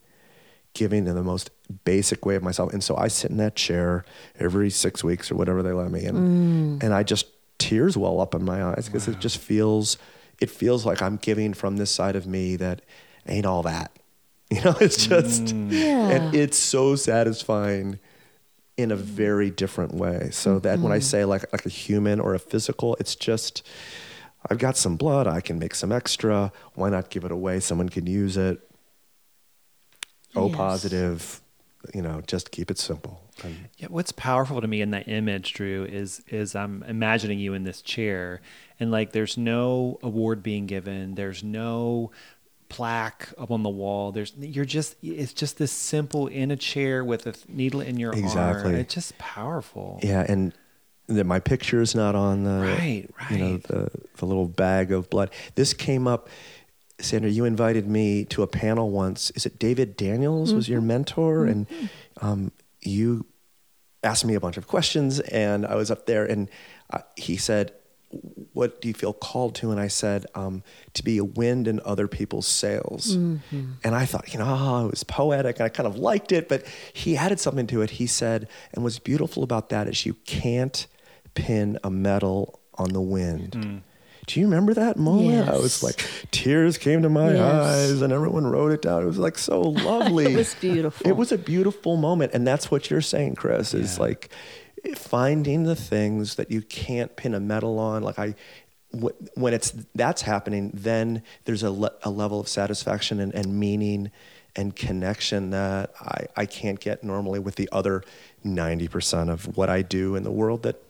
giving 0.74 1.06
in 1.06 1.14
the 1.14 1.22
most 1.22 1.50
basic 1.84 2.26
way 2.26 2.34
of 2.34 2.42
myself. 2.42 2.72
And 2.72 2.82
so 2.82 2.96
I 2.96 3.08
sit 3.08 3.30
in 3.30 3.36
that 3.38 3.56
chair 3.56 4.04
every 4.38 4.70
6 4.70 5.04
weeks 5.04 5.30
or 5.30 5.36
whatever 5.36 5.62
they 5.62 5.72
let 5.72 5.90
me 5.90 6.04
and 6.04 6.80
mm. 6.80 6.82
and 6.82 6.92
I 6.92 7.02
just 7.02 7.26
tears 7.58 7.96
well 7.96 8.20
up 8.20 8.34
in 8.34 8.44
my 8.44 8.62
eyes 8.62 8.86
because 8.86 9.08
it 9.08 9.20
just 9.20 9.38
feels 9.38 9.96
it 10.40 10.50
feels 10.50 10.84
like 10.84 11.00
I'm 11.00 11.16
giving 11.16 11.54
from 11.54 11.76
this 11.76 11.90
side 11.90 12.16
of 12.16 12.26
me 12.26 12.56
that 12.56 12.82
ain't 13.26 13.46
all 13.46 13.62
that. 13.62 13.90
You 14.50 14.60
know, 14.60 14.76
it's 14.80 15.06
just, 15.06 15.46
mm. 15.46 15.72
Yeah. 15.72 16.10
and 16.10 16.34
it's 16.34 16.58
so 16.58 16.94
satisfying 16.94 17.98
in 18.76 18.92
a 18.92 18.96
very 18.96 19.50
different 19.50 19.94
way. 19.94 20.28
So 20.32 20.58
that 20.60 20.78
when 20.78 20.92
I 20.92 20.98
mm-hmm. 20.98 21.02
say 21.02 21.24
like 21.24 21.50
like 21.52 21.66
a 21.66 21.70
human 21.70 22.20
or 22.20 22.34
a 22.34 22.38
physical, 22.38 22.94
it's 23.00 23.16
just 23.16 23.66
I've 24.48 24.58
got 24.58 24.76
some 24.76 24.96
blood, 24.96 25.26
I 25.26 25.40
can 25.40 25.58
make 25.58 25.74
some 25.74 25.90
extra. 25.90 26.52
Why 26.74 26.90
not 26.90 27.10
give 27.10 27.24
it 27.24 27.32
away? 27.32 27.58
Someone 27.60 27.88
can 27.88 28.06
use 28.06 28.36
it. 28.36 28.60
O 30.36 30.46
Yes. 30.48 30.56
positive, 30.56 31.40
you 31.94 32.02
know, 32.02 32.22
just 32.26 32.50
keep 32.50 32.70
it 32.70 32.78
simple. 32.78 33.20
And 33.42 33.68
Yeah, 33.78 33.88
what's 33.90 34.12
powerful 34.12 34.60
to 34.60 34.66
me 34.68 34.80
in 34.80 34.90
that 34.92 35.08
image, 35.08 35.52
Drew, 35.54 35.84
is 35.84 36.22
is 36.28 36.54
I'm 36.54 36.82
imagining 36.84 37.38
you 37.38 37.54
in 37.54 37.64
this 37.64 37.82
chair, 37.82 38.40
and 38.80 38.90
like 38.90 39.12
there's 39.12 39.36
no 39.36 39.98
award 40.02 40.42
being 40.42 40.66
given, 40.66 41.14
there's 41.14 41.42
no 41.44 42.10
plaque 42.68 43.28
up 43.38 43.50
on 43.50 43.62
the 43.62 43.68
wall. 43.70 44.12
There's 44.12 44.32
you're 44.38 44.64
just 44.64 44.96
it's 45.02 45.32
just 45.32 45.58
this 45.58 45.72
simple 45.72 46.26
in 46.26 46.50
a 46.50 46.56
chair 46.56 47.04
with 47.04 47.26
a 47.26 47.34
needle 47.48 47.80
in 47.80 47.98
your 47.98 48.12
Exactly. 48.12 48.72
arm. 48.72 48.74
It's 48.76 48.94
just 48.94 49.16
powerful. 49.18 50.00
yeah, 50.02 50.24
and 50.28 50.52
that 51.06 51.24
my 51.24 51.38
picture 51.38 51.82
is 51.82 51.94
not 51.94 52.14
on 52.14 52.44
the 52.44 52.60
Right, 52.78 53.06
right. 53.20 53.30
you 53.30 53.38
know 53.38 53.56
the 53.58 53.90
the 54.16 54.26
little 54.26 54.48
bag 54.48 54.90
of 54.92 55.10
blood. 55.10 55.30
This 55.54 55.74
came 55.74 56.06
up. 56.08 56.28
Sandra, 57.00 57.30
you 57.30 57.44
invited 57.44 57.86
me 57.88 58.24
to 58.26 58.42
a 58.42 58.46
panel 58.46 58.90
once. 58.90 59.30
Is 59.34 59.46
it 59.46 59.58
David 59.58 59.96
Daniels 59.96 60.54
was 60.54 60.68
your 60.68 60.80
mentor, 60.80 61.44
and 61.44 61.66
um, 62.20 62.52
you 62.80 63.26
asked 64.02 64.24
me 64.24 64.34
a 64.34 64.40
bunch 64.40 64.56
of 64.56 64.66
questions, 64.68 65.18
and 65.20 65.66
I 65.66 65.74
was 65.74 65.90
up 65.90 66.06
there, 66.06 66.24
and 66.24 66.48
uh, 66.90 67.00
he 67.16 67.36
said, 67.36 67.72
"What 68.52 68.80
do 68.80 68.86
you 68.88 68.94
feel 68.94 69.12
called 69.12 69.54
to?" 69.56 69.70
And 69.72 69.80
I 69.80 69.88
said, 69.88 70.26
um, 70.36 70.62
"To 70.94 71.02
be 71.02 71.18
a 71.18 71.24
wind 71.24 71.66
in 71.66 71.80
other 71.84 72.06
people's 72.06 72.46
sails." 72.46 73.16
And 73.82 73.94
I 73.94 74.06
thought, 74.06 74.32
you 74.32 74.38
know, 74.38 74.46
oh, 74.46 74.86
it 74.86 74.90
was 74.92 75.02
poetic, 75.04 75.56
and 75.58 75.66
I 75.66 75.70
kind 75.70 75.86
of 75.88 75.96
liked 75.98 76.30
it, 76.30 76.48
but 76.48 76.64
he 76.92 77.16
added 77.16 77.40
something 77.40 77.66
to 77.68 77.82
it. 77.82 77.90
He 77.90 78.06
said, 78.06 78.46
"And 78.72 78.84
what's 78.84 79.00
beautiful 79.00 79.42
about 79.42 79.68
that 79.70 79.88
is 79.88 80.06
you 80.06 80.14
can't 80.26 80.86
pin 81.34 81.78
a 81.82 81.90
medal 81.90 82.60
on 82.74 82.90
the 82.90 83.00
wind." 83.00 83.82
Do 84.26 84.40
you 84.40 84.46
remember 84.46 84.74
that 84.74 84.96
moment? 84.96 85.48
I 85.48 85.56
was 85.56 85.82
like, 85.82 86.04
tears 86.30 86.78
came 86.78 87.02
to 87.02 87.08
my 87.08 87.32
Yes. 87.32 87.40
eyes, 87.92 88.02
and 88.02 88.12
everyone 88.12 88.46
wrote 88.46 88.72
it 88.72 88.82
down. 88.82 89.02
It 89.02 89.06
was 89.06 89.18
like 89.18 89.36
so 89.38 89.60
lovely. 89.60 90.26
It 90.32 90.36
was 90.36 90.54
beautiful. 90.54 91.06
It 91.06 91.16
was 91.16 91.30
a 91.32 91.38
beautiful 91.38 91.96
moment, 91.96 92.32
and 92.32 92.46
that's 92.46 92.70
what 92.70 92.90
you're 92.90 93.00
saying, 93.02 93.34
Chris. 93.34 93.74
Is 93.74 93.98
like 93.98 94.30
finding 94.96 95.64
the 95.64 95.76
things 95.76 96.36
that 96.36 96.50
you 96.50 96.62
can't 96.62 97.14
pin 97.16 97.34
a 97.34 97.40
medal 97.40 97.78
on. 97.78 98.02
Like 98.02 98.18
I, 98.18 98.34
when 98.92 99.52
it's 99.54 99.72
that's 99.94 100.22
happening, 100.22 100.70
then 100.74 101.22
there's 101.44 101.62
a, 101.62 101.70
le- 101.70 101.92
a 102.02 102.10
level 102.10 102.40
of 102.40 102.48
satisfaction 102.48 103.20
and, 103.20 103.34
and 103.34 103.58
meaning 103.58 104.10
and 104.56 104.74
connection 104.76 105.50
that 105.50 105.92
I, 106.00 106.26
I 106.36 106.46
can't 106.46 106.78
get 106.78 107.02
normally 107.02 107.40
with 107.40 107.56
the 107.56 107.68
other 107.72 108.02
ninety 108.44 108.86
percent 108.88 109.28
of 109.30 109.56
what 109.56 109.68
I 109.68 109.82
do 109.82 110.14
in 110.16 110.22
the 110.22 110.30
world 110.32 110.62
that. 110.62 110.80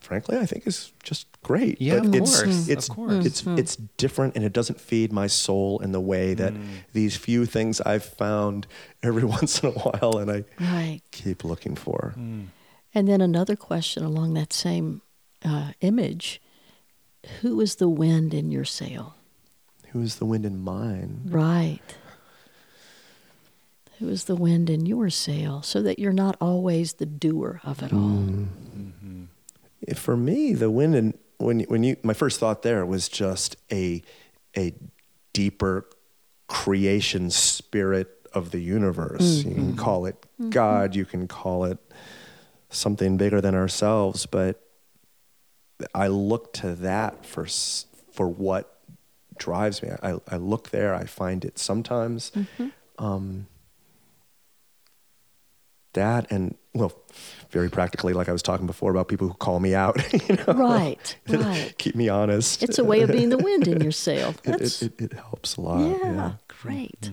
Frankly, 0.00 0.38
I 0.38 0.46
think 0.46 0.66
is 0.66 0.92
just 1.02 1.26
great. 1.42 1.80
Yeah, 1.80 1.94
of 1.96 2.14
it's, 2.14 2.40
course, 2.42 2.62
of 2.64 2.70
It's, 2.70 2.88
course. 2.88 3.24
it's 3.26 3.46
it's 3.46 3.76
different, 3.76 4.34
and 4.34 4.44
it 4.44 4.52
doesn't 4.52 4.80
feed 4.80 5.12
my 5.12 5.26
soul 5.28 5.78
in 5.80 5.92
the 5.92 6.00
way 6.00 6.34
that 6.34 6.52
Mm. 6.54 6.66
these 6.92 7.16
few 7.16 7.46
things 7.46 7.80
I've 7.82 8.04
found 8.04 8.66
every 9.02 9.24
once 9.36 9.62
in 9.62 9.68
a 9.68 9.72
while, 9.72 10.18
and 10.18 10.30
I 10.30 10.44
Right. 10.58 11.00
keep 11.12 11.44
looking 11.44 11.76
for. 11.76 12.14
Mm. 12.18 12.46
And 12.94 13.06
then 13.06 13.20
another 13.20 13.54
question 13.56 14.02
along 14.04 14.34
that 14.34 14.52
same 14.52 15.02
uh, 15.44 15.72
image 15.80 16.40
Who 17.42 17.60
is 17.60 17.76
the 17.76 17.88
wind 17.88 18.32
in 18.34 18.50
your 18.50 18.64
sail? 18.64 19.14
Who 19.92 20.00
is 20.00 20.16
the 20.16 20.24
wind 20.24 20.46
in 20.46 20.58
mine? 20.60 21.20
Right. 21.26 21.80
Who 23.98 24.08
is 24.08 24.24
the 24.24 24.34
wind 24.36 24.70
in 24.70 24.86
your 24.86 25.10
sail 25.10 25.60
so 25.62 25.82
that 25.82 25.98
you're 25.98 26.12
not 26.14 26.36
always 26.40 26.94
the 26.94 27.04
doer 27.06 27.60
of 27.64 27.82
it 27.82 27.92
all? 27.92 27.98
Mm-hmm. 27.98 28.99
For 29.94 30.16
me, 30.16 30.52
the 30.52 30.70
wind 30.70 30.94
in 30.94 31.14
when 31.38 31.60
when 31.60 31.82
you 31.82 31.96
my 32.02 32.12
first 32.12 32.38
thought 32.38 32.62
there 32.62 32.84
was 32.84 33.08
just 33.08 33.56
a 33.72 34.02
a 34.56 34.74
deeper 35.32 35.86
creation 36.46 37.30
spirit 37.30 38.08
of 38.32 38.50
the 38.50 38.60
universe. 38.60 39.44
You 39.44 39.54
can 39.54 39.66
mm-hmm. 39.68 39.76
call 39.76 40.06
it 40.06 40.20
mm-hmm. 40.40 40.50
God, 40.50 40.94
you 40.94 41.04
can 41.04 41.26
call 41.26 41.64
it 41.64 41.78
something 42.68 43.16
bigger 43.16 43.40
than 43.40 43.54
ourselves, 43.54 44.26
but 44.26 44.62
I 45.94 46.08
look 46.08 46.52
to 46.54 46.74
that 46.76 47.24
for 47.24 47.46
for 48.12 48.28
what 48.28 48.78
drives 49.38 49.82
me. 49.82 49.90
I, 50.02 50.16
I 50.28 50.36
look 50.36 50.70
there. 50.70 50.94
I 50.94 51.04
find 51.04 51.44
it 51.44 51.58
sometimes. 51.58 52.30
Mm-hmm. 52.32 52.68
Um, 53.04 53.46
that 55.94 56.30
and 56.30 56.56
well, 56.72 56.92
very 57.50 57.68
practically, 57.68 58.12
like 58.12 58.28
I 58.28 58.32
was 58.32 58.42
talking 58.42 58.66
before 58.66 58.90
about 58.92 59.08
people 59.08 59.26
who 59.28 59.34
call 59.34 59.58
me 59.60 59.74
out. 59.74 60.00
You 60.28 60.36
know, 60.36 60.52
Right, 60.54 61.16
right. 61.28 61.74
keep 61.78 61.94
me 61.96 62.08
honest. 62.08 62.62
It's 62.62 62.78
a 62.78 62.84
way 62.84 63.00
of 63.02 63.10
being 63.10 63.30
the 63.30 63.38
wind 63.38 63.66
in 63.66 63.80
your 63.80 63.90
sail. 64.06 64.34
It, 64.44 64.60
it, 64.60 64.82
it, 64.82 65.00
it 65.00 65.12
helps 65.14 65.56
a 65.56 65.60
lot. 65.60 65.80
yeah, 65.80 65.96
Yeah. 66.12 66.32
great. 66.48 67.10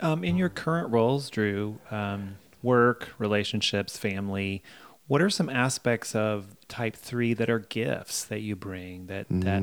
Um, 0.00 0.24
in 0.24 0.36
your 0.36 0.48
current 0.48 0.90
roles, 0.90 1.28
Drew, 1.28 1.78
um, 1.90 2.36
work, 2.62 3.12
relationships, 3.18 3.98
family, 3.98 4.62
what 5.10 5.20
are 5.20 5.28
some 5.28 5.50
aspects 5.50 6.14
of 6.14 6.46
type 6.68 6.94
three 6.94 7.34
that 7.34 7.50
are 7.50 7.58
gifts 7.58 8.22
that 8.26 8.38
you 8.42 8.54
bring 8.54 9.06
that 9.06 9.26
that 9.28 9.60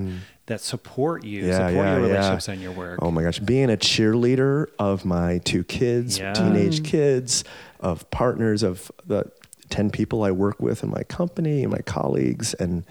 that 0.48 0.60
support 0.60 1.24
you, 1.24 1.44
Mm. 1.44 1.48
Yeah, 1.48 1.54
support 1.70 1.74
yeah, 1.74 1.92
your 1.98 2.02
yeah. 2.02 2.08
relationships 2.16 2.48
and 2.50 2.62
your 2.62 2.72
work? 2.74 3.00
Oh 3.02 3.12
my 3.12 3.24
gosh, 3.24 3.40
being 3.40 3.70
a 3.70 3.78
cheerleader 3.78 4.68
of 4.78 5.06
my 5.06 5.38
two 5.46 5.64
kids, 5.64 6.20
Yeah. 6.20 6.34
teenage 6.34 6.84
kids, 6.84 7.46
of 7.80 8.10
partners, 8.12 8.62
of 8.62 8.92
the 9.06 9.32
10 9.70 9.90
people 9.90 10.24
I 10.24 10.32
work 10.32 10.60
with 10.62 10.84
in 10.84 10.90
my 10.90 11.04
company, 11.04 11.64
and 11.64 11.72
my 11.72 11.80
colleagues, 11.80 12.54
and 12.56 12.84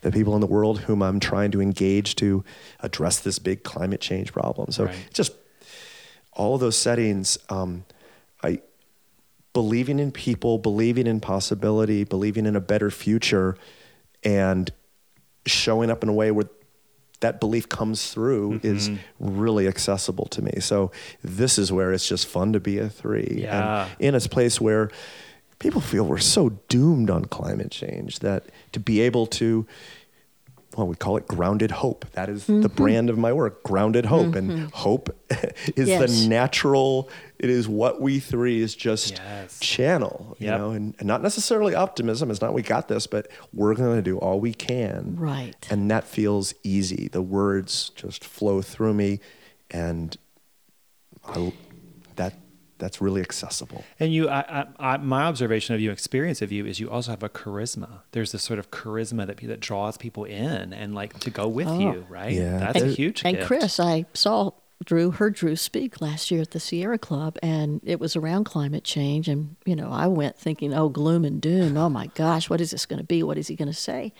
the 0.00 0.10
people 0.10 0.34
in 0.34 0.40
the 0.40 0.46
world 0.46 0.80
whom 0.80 1.02
I'm 1.02 1.20
trying 1.20 1.50
to 1.50 1.60
engage 1.60 2.16
to 2.16 2.42
address 2.80 3.18
this 3.20 3.38
big 3.38 3.64
climate 3.64 4.00
change 4.00 4.32
problem. 4.32 4.70
So 4.72 4.84
Right. 4.86 4.96
just 5.12 5.32
all 6.32 6.54
of 6.54 6.60
those 6.62 6.76
settings, 6.78 7.36
um, 7.50 7.84
I 8.42 8.60
believing 9.58 9.98
in 9.98 10.12
people, 10.12 10.56
believing 10.56 11.08
in 11.08 11.18
possibility, 11.18 12.04
believing 12.04 12.46
in 12.46 12.54
a 12.54 12.60
better 12.60 12.92
future, 12.92 13.56
and 14.22 14.70
showing 15.46 15.90
up 15.90 16.04
in 16.04 16.08
a 16.08 16.12
way 16.12 16.30
where 16.30 16.48
that 17.18 17.40
belief 17.40 17.68
comes 17.68 18.12
through 18.12 18.60
mm-hmm. 18.60 18.76
is 18.76 18.88
really 19.18 19.66
accessible 19.66 20.26
to 20.26 20.42
me. 20.42 20.60
So 20.60 20.92
this 21.24 21.58
is 21.58 21.72
where 21.72 21.92
it's 21.92 22.06
just 22.06 22.28
fun 22.28 22.52
to 22.52 22.60
be 22.60 22.78
a 22.78 22.88
three. 22.88 23.40
Yeah. 23.42 23.88
And 23.98 24.00
in 24.00 24.14
a 24.14 24.20
place 24.20 24.60
where 24.60 24.92
people 25.58 25.80
feel 25.80 26.04
we're 26.04 26.18
so 26.18 26.50
doomed 26.68 27.10
on 27.10 27.24
climate 27.24 27.72
change 27.72 28.20
that 28.20 28.44
to 28.70 28.78
be 28.78 29.00
able 29.00 29.26
to 29.26 29.66
well, 30.76 30.86
we 30.86 30.94
call 30.94 31.16
it 31.16 31.26
grounded 31.26 31.70
hope. 31.70 32.04
That 32.12 32.28
is 32.28 32.46
the 32.46 32.52
mm-hmm. 32.52 32.74
brand 32.74 33.10
of 33.10 33.18
my 33.18 33.32
work, 33.32 33.62
grounded 33.62 34.06
hope. 34.06 34.34
And 34.34 34.50
mm-hmm. 34.50 34.66
hope 34.66 35.08
is 35.76 35.88
Yes. 35.88 36.22
the 36.22 36.28
natural, 36.28 37.08
it 37.38 37.50
is 37.50 37.66
what 37.68 38.00
we 38.00 38.20
three 38.20 38.60
is 38.60 38.74
just 38.74 39.12
Yes. 39.12 39.58
channel, 39.60 40.36
you 40.38 40.46
Yep. 40.46 40.58
know, 40.58 40.70
and, 40.70 40.94
and 40.98 41.08
not 41.08 41.22
necessarily 41.22 41.74
optimism. 41.74 42.30
It's 42.30 42.40
not 42.40 42.52
we 42.52 42.62
got 42.62 42.88
this, 42.88 43.06
but 43.06 43.28
we're 43.52 43.74
going 43.74 43.96
to 43.96 44.02
do 44.02 44.18
all 44.18 44.40
we 44.40 44.52
can. 44.52 45.16
Right. 45.18 45.66
And 45.70 45.90
that 45.90 46.04
feels 46.04 46.54
easy. 46.62 47.08
The 47.08 47.22
words 47.22 47.90
just 47.96 48.24
flow 48.24 48.62
through 48.62 48.94
me, 48.94 49.20
and 49.70 50.16
I, 51.26 51.52
that 52.16 52.34
that's 52.78 53.00
really 53.00 53.20
accessible. 53.20 53.84
And 54.00 54.12
you, 54.12 54.28
I, 54.28 54.40
I, 54.78 54.92
I, 54.94 54.96
my 54.98 55.24
observation 55.24 55.74
of 55.74 55.80
you, 55.80 55.90
experience 55.90 56.42
of 56.42 56.52
you, 56.52 56.64
is 56.66 56.80
you 56.80 56.90
also 56.90 57.10
have 57.10 57.22
a 57.22 57.28
charisma. 57.28 58.00
There's 58.12 58.32
this 58.32 58.42
sort 58.42 58.58
of 58.58 58.70
charisma 58.70 59.26
that 59.26 59.38
that 59.38 59.60
draws 59.60 59.96
people 59.96 60.24
in 60.24 60.72
and 60.72 60.94
like 60.94 61.18
to 61.20 61.30
go 61.30 61.46
with 61.48 61.68
Oh. 61.68 61.78
you, 61.78 62.06
right? 62.08 62.32
Yeah. 62.32 62.58
that's 62.58 62.82
a 62.82 62.88
huge. 62.88 63.22
And 63.24 63.36
gift. 63.36 63.46
Chris, 63.46 63.78
I 63.80 64.04
saw 64.14 64.52
Drew, 64.84 65.10
heard 65.10 65.34
Drew 65.34 65.56
speak 65.56 66.00
last 66.00 66.30
year 66.30 66.40
at 66.42 66.52
the 66.52 66.60
Sierra 66.60 66.98
Club, 66.98 67.36
and 67.42 67.80
it 67.84 67.98
was 68.00 68.14
around 68.16 68.44
climate 68.44 68.84
change. 68.84 69.28
And, 69.28 69.56
you 69.64 69.74
know, 69.76 69.90
I 69.90 70.06
went 70.06 70.36
thinking, 70.36 70.72
oh, 70.72 70.88
gloom 70.88 71.24
and 71.24 71.40
doom. 71.40 71.76
Oh 71.76 71.88
my 71.88 72.06
gosh, 72.14 72.48
what 72.48 72.60
is 72.60 72.70
this 72.70 72.86
going 72.86 72.98
to 73.00 73.04
be? 73.04 73.22
What 73.22 73.38
is 73.38 73.48
he 73.48 73.56
going 73.56 73.68
to 73.68 73.74
say? 73.74 74.12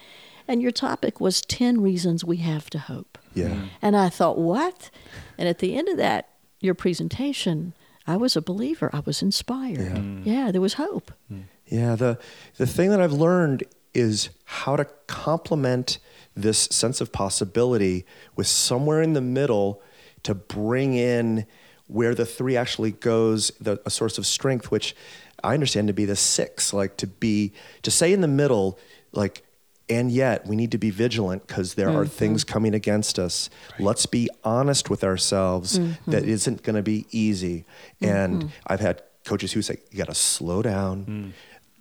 And 0.49 0.61
your 0.63 0.73
topic 0.73 1.21
was 1.21 1.43
10 1.43 1.81
reasons 1.81 2.25
we 2.25 2.39
have 2.39 2.71
to 2.71 2.79
hope. 2.79 3.19
Yeah. 3.35 3.67
And 3.83 3.97
I 3.97 4.09
thought, 4.09 4.39
what? 4.39 4.91
And 5.37 5.47
at 5.49 5.59
the 5.59 5.77
end 5.77 5.89
of 5.89 5.97
that, 5.99 6.29
your 6.61 6.75
presentation, 6.75 7.73
I 8.09 8.17
was 8.17 8.37
a 8.37 8.43
believer. 8.43 8.91
I 8.93 9.01
was 9.01 9.23
inspired. 9.23 10.25
Yeah, 10.25 10.49
mm. 10.49 10.53
there 10.53 10.61
was 10.61 10.75
hope. 10.75 11.13
Mm. 11.33 11.45
Yeah, 11.67 11.95
the 11.95 12.19
the 12.57 12.67
thing 12.67 12.91
that 12.91 13.01
I've 13.01 13.13
learned 13.13 13.65
is 13.95 14.31
how 14.45 14.77
to 14.77 14.87
complement 15.07 15.99
this 16.35 16.59
sense 16.71 17.01
of 17.01 17.13
possibility 17.13 18.07
with 18.35 18.47
somewhere 18.47 19.03
in 19.03 19.13
the 19.13 19.21
middle 19.21 19.83
to 20.23 20.35
bring 20.35 20.95
in 20.95 21.47
where 21.87 22.15
the 22.15 22.27
three 22.27 22.57
actually 22.57 22.93
goes, 22.93 23.51
the, 23.61 23.81
a 23.85 23.91
source 23.91 24.19
of 24.19 24.27
strength, 24.27 24.71
which 24.71 24.95
I 25.43 25.55
understand 25.55 25.89
to 25.89 25.95
be 25.95 26.05
the 26.05 26.17
six, 26.17 26.73
like 26.73 26.97
to 26.99 27.07
be, 27.07 27.53
to 27.83 27.91
say 27.91 28.13
in 28.13 28.21
the 28.21 28.29
middle, 28.29 28.79
like, 29.13 29.43
and 29.91 30.11
yet 30.11 30.47
we 30.47 30.57
need 30.57 30.73
to 30.73 30.79
be 30.79 30.91
vigilant 30.91 31.47
because 31.47 31.75
there 31.75 31.89
are 31.89 32.05
mm-hmm. 32.05 32.11
things 32.11 32.45
coming 32.45 32.75
against 32.75 33.19
us. 33.19 33.51
Let's 33.79 34.07
be 34.07 34.29
honest 34.45 34.91
with 34.91 35.05
ourselves 35.05 35.79
mm-hmm. 35.79 36.11
that 36.11 36.25
isn't 36.25 36.63
going 36.63 36.77
to 36.77 36.83
be 36.83 37.07
easy. 37.11 37.65
Mm-hmm. 38.01 38.15
And 38.15 38.53
I've 38.67 38.81
had 38.81 39.03
coaches 39.25 39.53
who 39.53 39.63
say, 39.63 39.79
you 39.91 39.99
got 39.99 40.09
to 40.09 40.15
slow 40.15 40.63
down. 40.63 41.05
Mm. 41.07 41.33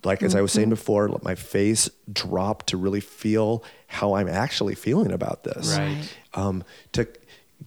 Like, 0.03 0.21
as 0.21 0.35
I 0.35 0.41
was 0.41 0.51
saying 0.51 0.69
before, 0.69 1.09
let 1.09 1.23
my 1.23 1.35
face 1.35 1.89
drop 2.11 2.63
to 2.67 2.77
really 2.77 2.99
feel 2.99 3.63
how 3.87 4.13
I'm 4.13 4.29
actually 4.29 4.75
feeling 4.75 5.11
about 5.11 5.43
this. 5.43 5.75
Right. 5.77 6.15
Um, 6.33 6.63
to 6.93 7.07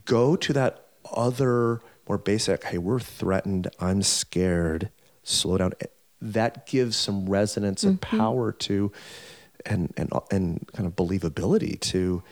go 0.04 0.36
to 0.36 0.52
that 0.52 0.86
other 1.12 1.82
more 2.08 2.18
basic, 2.18 2.64
hey, 2.64 2.78
we're 2.78 3.00
threatened, 3.00 3.68
I'm 3.78 4.02
scared, 4.02 4.90
slow 5.22 5.58
down. 5.58 5.72
That 6.22 6.66
gives 6.66 6.96
some 6.96 7.28
resonance 7.28 7.82
and 7.82 8.00
power 8.00 8.52
to 8.52 8.92
and 9.66 9.92
and 9.96 10.12
and 10.30 10.68
kind 10.72 10.86
of 10.86 10.96
believability 10.96 11.78
to 11.80 12.22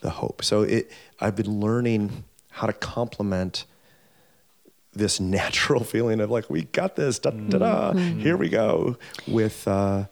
the 0.00 0.10
hope. 0.10 0.44
So 0.44 0.62
it 0.62 0.90
I've 1.20 1.36
been 1.36 1.60
learning 1.60 2.24
how 2.50 2.66
to 2.66 2.72
complement 2.72 3.64
this 4.92 5.20
natural 5.38 5.84
feeling 5.84 6.20
of 6.20 6.30
like 6.30 6.50
we 6.50 6.62
got 6.64 6.96
this 6.96 7.18
da 7.18 7.30
da 7.30 7.58
da. 7.58 7.90
Mm-hmm. 7.90 7.98
Mm-hmm. 7.98 8.20
Here 8.20 8.36
we 8.36 8.48
go 8.48 8.96
with 9.26 9.66
uh, 9.66 10.06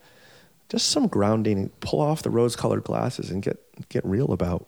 just 0.68 0.88
some 0.88 1.06
grounding. 1.06 1.70
Pull 1.80 2.00
off 2.00 2.22
the 2.22 2.30
rose 2.30 2.56
colored 2.56 2.84
glasses 2.84 3.30
and 3.30 3.42
get 3.42 3.58
get 3.88 4.04
real 4.04 4.32
about 4.32 4.66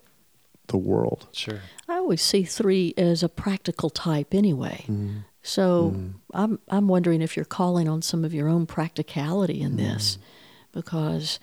the 0.69 0.77
world. 0.77 1.27
Sure. 1.33 1.61
I 1.89 1.95
always 1.97 2.23
see 2.23 2.45
three 2.45 2.95
as 2.97 3.23
a 3.23 3.29
practical 3.29 3.91
type 3.91 4.35
anyway. 4.35 4.85
Mm-hmm. 4.89 5.19
So 5.43 5.97
I'm 6.33 6.61
I'm 6.69 6.87
wondering 6.87 7.21
if 7.21 7.37
you're 7.37 7.45
calling 7.45 7.89
on 7.89 8.01
some 8.01 8.25
of 8.25 8.33
your 8.33 8.49
own 8.49 8.65
practicality 8.65 9.61
in 9.61 9.77
this, 9.77 10.19
because 10.73 11.41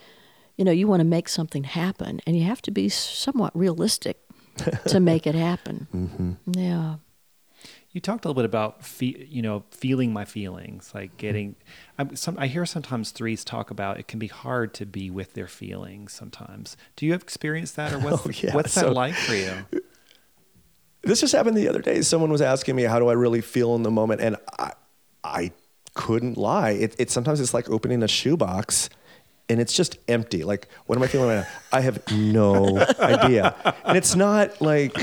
you 0.59 0.65
know 0.65 0.71
you 0.71 0.87
want 0.87 0.99
to 0.99 1.05
make 1.05 1.29
something 1.29 1.63
happen, 1.63 2.19
and 2.27 2.37
you 2.37 2.43
have 2.43 2.61
to 2.63 2.69
be 2.71 2.89
somewhat 2.89 3.57
realistic 3.57 4.19
to 4.87 4.99
make 5.11 5.25
it 5.25 5.33
happen. 5.33 5.87
Mm-hmm. 5.95 6.33
Yeah. 6.51 6.95
You 7.91 8.01
talked 8.01 8.25
a 8.25 8.27
little 8.27 8.39
bit 8.39 8.45
about 8.45 8.85
fe- 8.85 9.25
you 9.29 9.41
know 9.41 9.63
feeling 9.71 10.11
my 10.11 10.25
feelings, 10.25 10.91
like 10.93 11.11
mm-hmm. 11.11 11.17
getting. 11.17 11.55
I'm, 11.97 12.13
some, 12.17 12.37
I 12.37 12.47
hear 12.47 12.65
sometimes 12.65 13.11
threes 13.11 13.45
talk 13.45 13.71
about 13.71 13.99
it 13.99 14.09
can 14.09 14.19
be 14.19 14.27
hard 14.27 14.73
to 14.75 14.85
be 14.85 15.09
with 15.09 15.33
their 15.33 15.47
feelings. 15.47 16.11
Sometimes, 16.11 16.75
do 16.97 17.05
you 17.05 17.13
have 17.13 17.23
experienced 17.23 17.77
that, 17.77 17.93
or 17.93 17.99
what's 18.03 18.27
Oh, 18.27 18.31
yeah. 18.45 18.53
what's 18.53 18.75
that 18.75 18.81
So- 18.81 18.91
like 18.91 19.15
for 19.15 19.35
you? 19.35 19.65
this 21.03 21.21
just 21.21 21.31
happened 21.33 21.55
the 21.55 21.69
other 21.69 21.81
day. 21.81 22.01
Someone 22.01 22.31
was 22.31 22.41
asking 22.41 22.75
me, 22.75 22.83
"How 22.83 22.99
do 22.99 23.07
I 23.07 23.13
really 23.13 23.39
feel 23.39 23.75
in 23.75 23.83
the 23.83 23.91
moment?" 23.91 24.19
And 24.19 24.35
I, 24.59 24.73
I 25.23 25.51
couldn't 25.93 26.37
lie. 26.37 26.71
It, 26.71 26.97
it 26.99 27.11
sometimes 27.11 27.39
it's 27.39 27.53
like 27.53 27.69
opening 27.69 28.03
a 28.03 28.09
shoebox, 28.09 28.89
and 29.50 29.60
it's 29.60 29.74
just 29.74 29.98
empty. 30.08 30.44
Like, 30.44 30.68
what 30.86 30.96
am 30.96 31.03
I 31.03 31.08
feeling 31.08 31.29
right 31.29 31.41
now? 31.41 31.48
I 31.74 31.82
have 31.82 32.00
no 32.12 32.79
idea. 33.00 33.56
And 33.84 33.98
it's 33.98 34.15
not 34.15 34.62
like, 34.62 34.96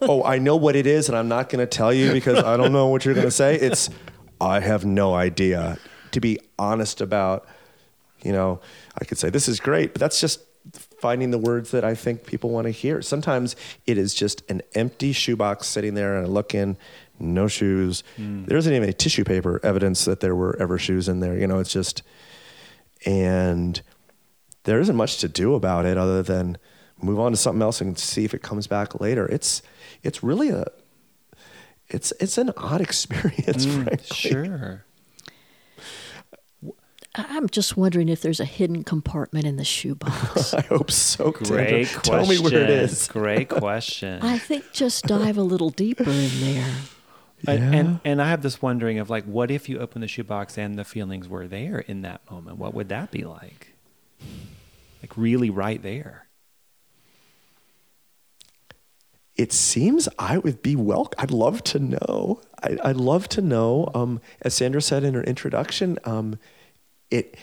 oh, 0.00 0.24
I 0.24 0.38
know 0.38 0.56
what 0.56 0.74
it 0.74 0.86
is, 0.86 1.08
and 1.08 1.16
I'm 1.16 1.28
not 1.28 1.50
going 1.50 1.60
to 1.60 1.66
tell 1.66 1.92
you 1.92 2.12
because 2.12 2.42
I 2.42 2.56
don't 2.56 2.72
know 2.72 2.86
what 2.86 3.04
you're 3.04 3.14
going 3.14 3.26
to 3.26 3.30
say. 3.30 3.56
It's, 3.56 3.90
I 4.40 4.60
have 4.60 4.84
no 4.84 5.14
idea. 5.14 5.78
To 6.12 6.20
be 6.20 6.40
honest 6.58 7.00
about, 7.00 7.46
you 8.22 8.32
know, 8.32 8.60
I 9.00 9.04
could 9.04 9.18
say 9.18 9.30
this 9.30 9.48
is 9.48 9.60
great, 9.60 9.92
but 9.92 10.00
that's 10.00 10.20
just 10.20 10.40
finding 10.98 11.30
the 11.30 11.38
words 11.38 11.70
that 11.70 11.84
I 11.84 11.94
think 11.94 12.26
people 12.26 12.50
want 12.50 12.66
to 12.66 12.70
hear. 12.70 13.00
Sometimes 13.00 13.56
it 13.86 13.96
is 13.96 14.12
just 14.12 14.42
an 14.50 14.60
empty 14.74 15.12
shoebox 15.12 15.66
sitting 15.66 15.94
there, 15.94 16.16
and 16.16 16.26
I 16.26 16.28
look 16.28 16.54
in, 16.54 16.76
no 17.18 17.48
shoes. 17.48 18.02
Mm. 18.18 18.46
There 18.46 18.56
isn't 18.56 18.72
even 18.72 18.82
any 18.82 18.92
tissue 18.92 19.24
paper 19.24 19.60
evidence 19.62 20.04
that 20.06 20.20
there 20.20 20.34
were 20.34 20.56
ever 20.60 20.78
shoes 20.78 21.08
in 21.08 21.20
there. 21.20 21.38
You 21.38 21.46
know, 21.46 21.58
it's 21.58 21.72
just, 21.72 22.02
and 23.06 23.80
there 24.70 24.78
isn't 24.80 24.94
much 24.94 25.16
to 25.18 25.28
do 25.28 25.54
about 25.56 25.84
it 25.84 25.98
other 25.98 26.22
than 26.22 26.56
move 27.02 27.18
on 27.18 27.32
to 27.32 27.36
something 27.36 27.60
else 27.60 27.80
and 27.80 27.98
see 27.98 28.24
if 28.24 28.32
it 28.34 28.40
comes 28.42 28.68
back 28.68 29.00
later. 29.00 29.26
It's, 29.26 29.62
it's 30.04 30.22
really 30.22 30.50
a, 30.50 30.64
it's 31.88 32.12
it's 32.20 32.38
an 32.38 32.52
odd 32.56 32.80
experience, 32.88 33.66
mm, 33.66 33.82
frankly. 33.84 34.06
Sure. 34.16 34.84
I- 37.16 37.26
I'm 37.36 37.48
just 37.48 37.76
wondering 37.76 38.08
if 38.08 38.20
there's 38.22 38.38
a 38.38 38.44
hidden 38.44 38.84
compartment 38.84 39.44
in 39.44 39.56
the 39.56 39.64
shoebox. 39.64 40.54
I 40.60 40.60
hope 40.62 40.90
so. 40.92 41.32
Sandra. 41.32 41.46
Great 41.66 41.88
question. 41.88 42.02
Tell 42.02 42.26
me 42.26 42.38
where 42.38 42.54
it 42.54 42.70
is. 42.70 43.08
Great 43.08 43.48
question. 43.64 44.22
I 44.22 44.38
think 44.38 44.64
just 44.72 45.04
dive 45.06 45.36
a 45.36 45.42
little 45.42 45.70
deeper 45.70 46.04
in 46.08 46.30
there. 46.40 46.70
And, 47.48 47.58
Yeah. 47.72 47.78
and 47.80 48.00
and 48.04 48.22
I 48.22 48.28
have 48.28 48.42
this 48.42 48.60
wondering 48.62 48.98
of 49.00 49.10
like, 49.10 49.24
what 49.24 49.50
if 49.50 49.68
you 49.68 49.78
open 49.80 50.02
the 50.02 50.06
shoebox 50.08 50.56
and 50.58 50.78
the 50.78 50.84
feelings 50.84 51.26
were 51.28 51.48
there 51.48 51.80
in 51.80 52.02
that 52.02 52.20
moment? 52.30 52.58
What 52.58 52.74
would 52.74 52.88
that 52.90 53.10
be 53.10 53.24
like? 53.24 53.69
Like 55.10 55.16
really 55.18 55.50
right 55.50 55.82
there. 55.82 56.26
It 59.36 59.52
seems 59.52 60.08
I 60.18 60.38
would 60.38 60.62
be 60.62 60.76
well. 60.76 61.10
I'd 61.18 61.30
love 61.30 61.62
to 61.64 61.78
know. 61.78 62.42
I, 62.62 62.76
I'd 62.84 62.96
love 62.96 63.28
to 63.30 63.40
know. 63.40 63.88
Um, 63.94 64.20
as 64.42 64.54
Sandra 64.54 64.82
said 64.82 65.02
in 65.02 65.14
her 65.14 65.22
introduction, 65.22 65.98
um, 66.04 66.38
it 67.10 67.36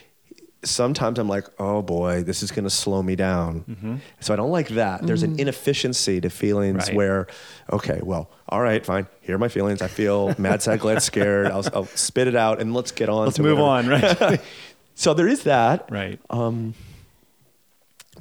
sometimes 0.63 1.17
I'm 1.17 1.27
like, 1.27 1.45
oh 1.60 1.82
boy, 1.82 2.21
this 2.23 2.43
is 2.43 2.51
going 2.51 2.65
to 2.65 2.69
slow 2.69 3.01
me 3.01 3.15
down. 3.15 4.01
So 4.19 4.34
I 4.34 4.38
don't 4.38 4.51
like 4.51 4.69
that. 4.69 5.06
There's 5.08 5.23
an 5.23 5.39
inefficiency 5.39 6.21
to 6.21 6.30
feelings 6.30 6.88
Right. 6.88 6.95
where, 6.95 7.27
okay, 7.71 7.99
well, 8.03 8.30
all 8.49 8.62
right, 8.62 8.86
fine. 8.86 9.08
Here 9.21 9.36
are 9.36 9.39
my 9.39 9.47
feelings. 9.49 9.82
I 9.82 9.88
feel 9.88 10.36
mad, 10.38 10.62
sad, 10.62 10.80
glad, 10.80 11.01
scared. 11.01 11.47
I'll, 11.47 11.65
I'll 11.73 11.86
spit 11.86 12.27
it 12.27 12.36
out 12.36 12.62
and 12.62 12.73
let's 12.73 12.91
get 12.91 13.10
on. 13.10 13.25
Let's 13.25 13.38
to 13.38 13.43
move 13.43 13.58
whatever. 13.60 13.93
on, 13.93 14.21
right? 14.30 14.41
So 14.99 15.13
there 15.13 15.27
is 15.27 15.43
that. 15.43 15.88
right. 15.91 16.19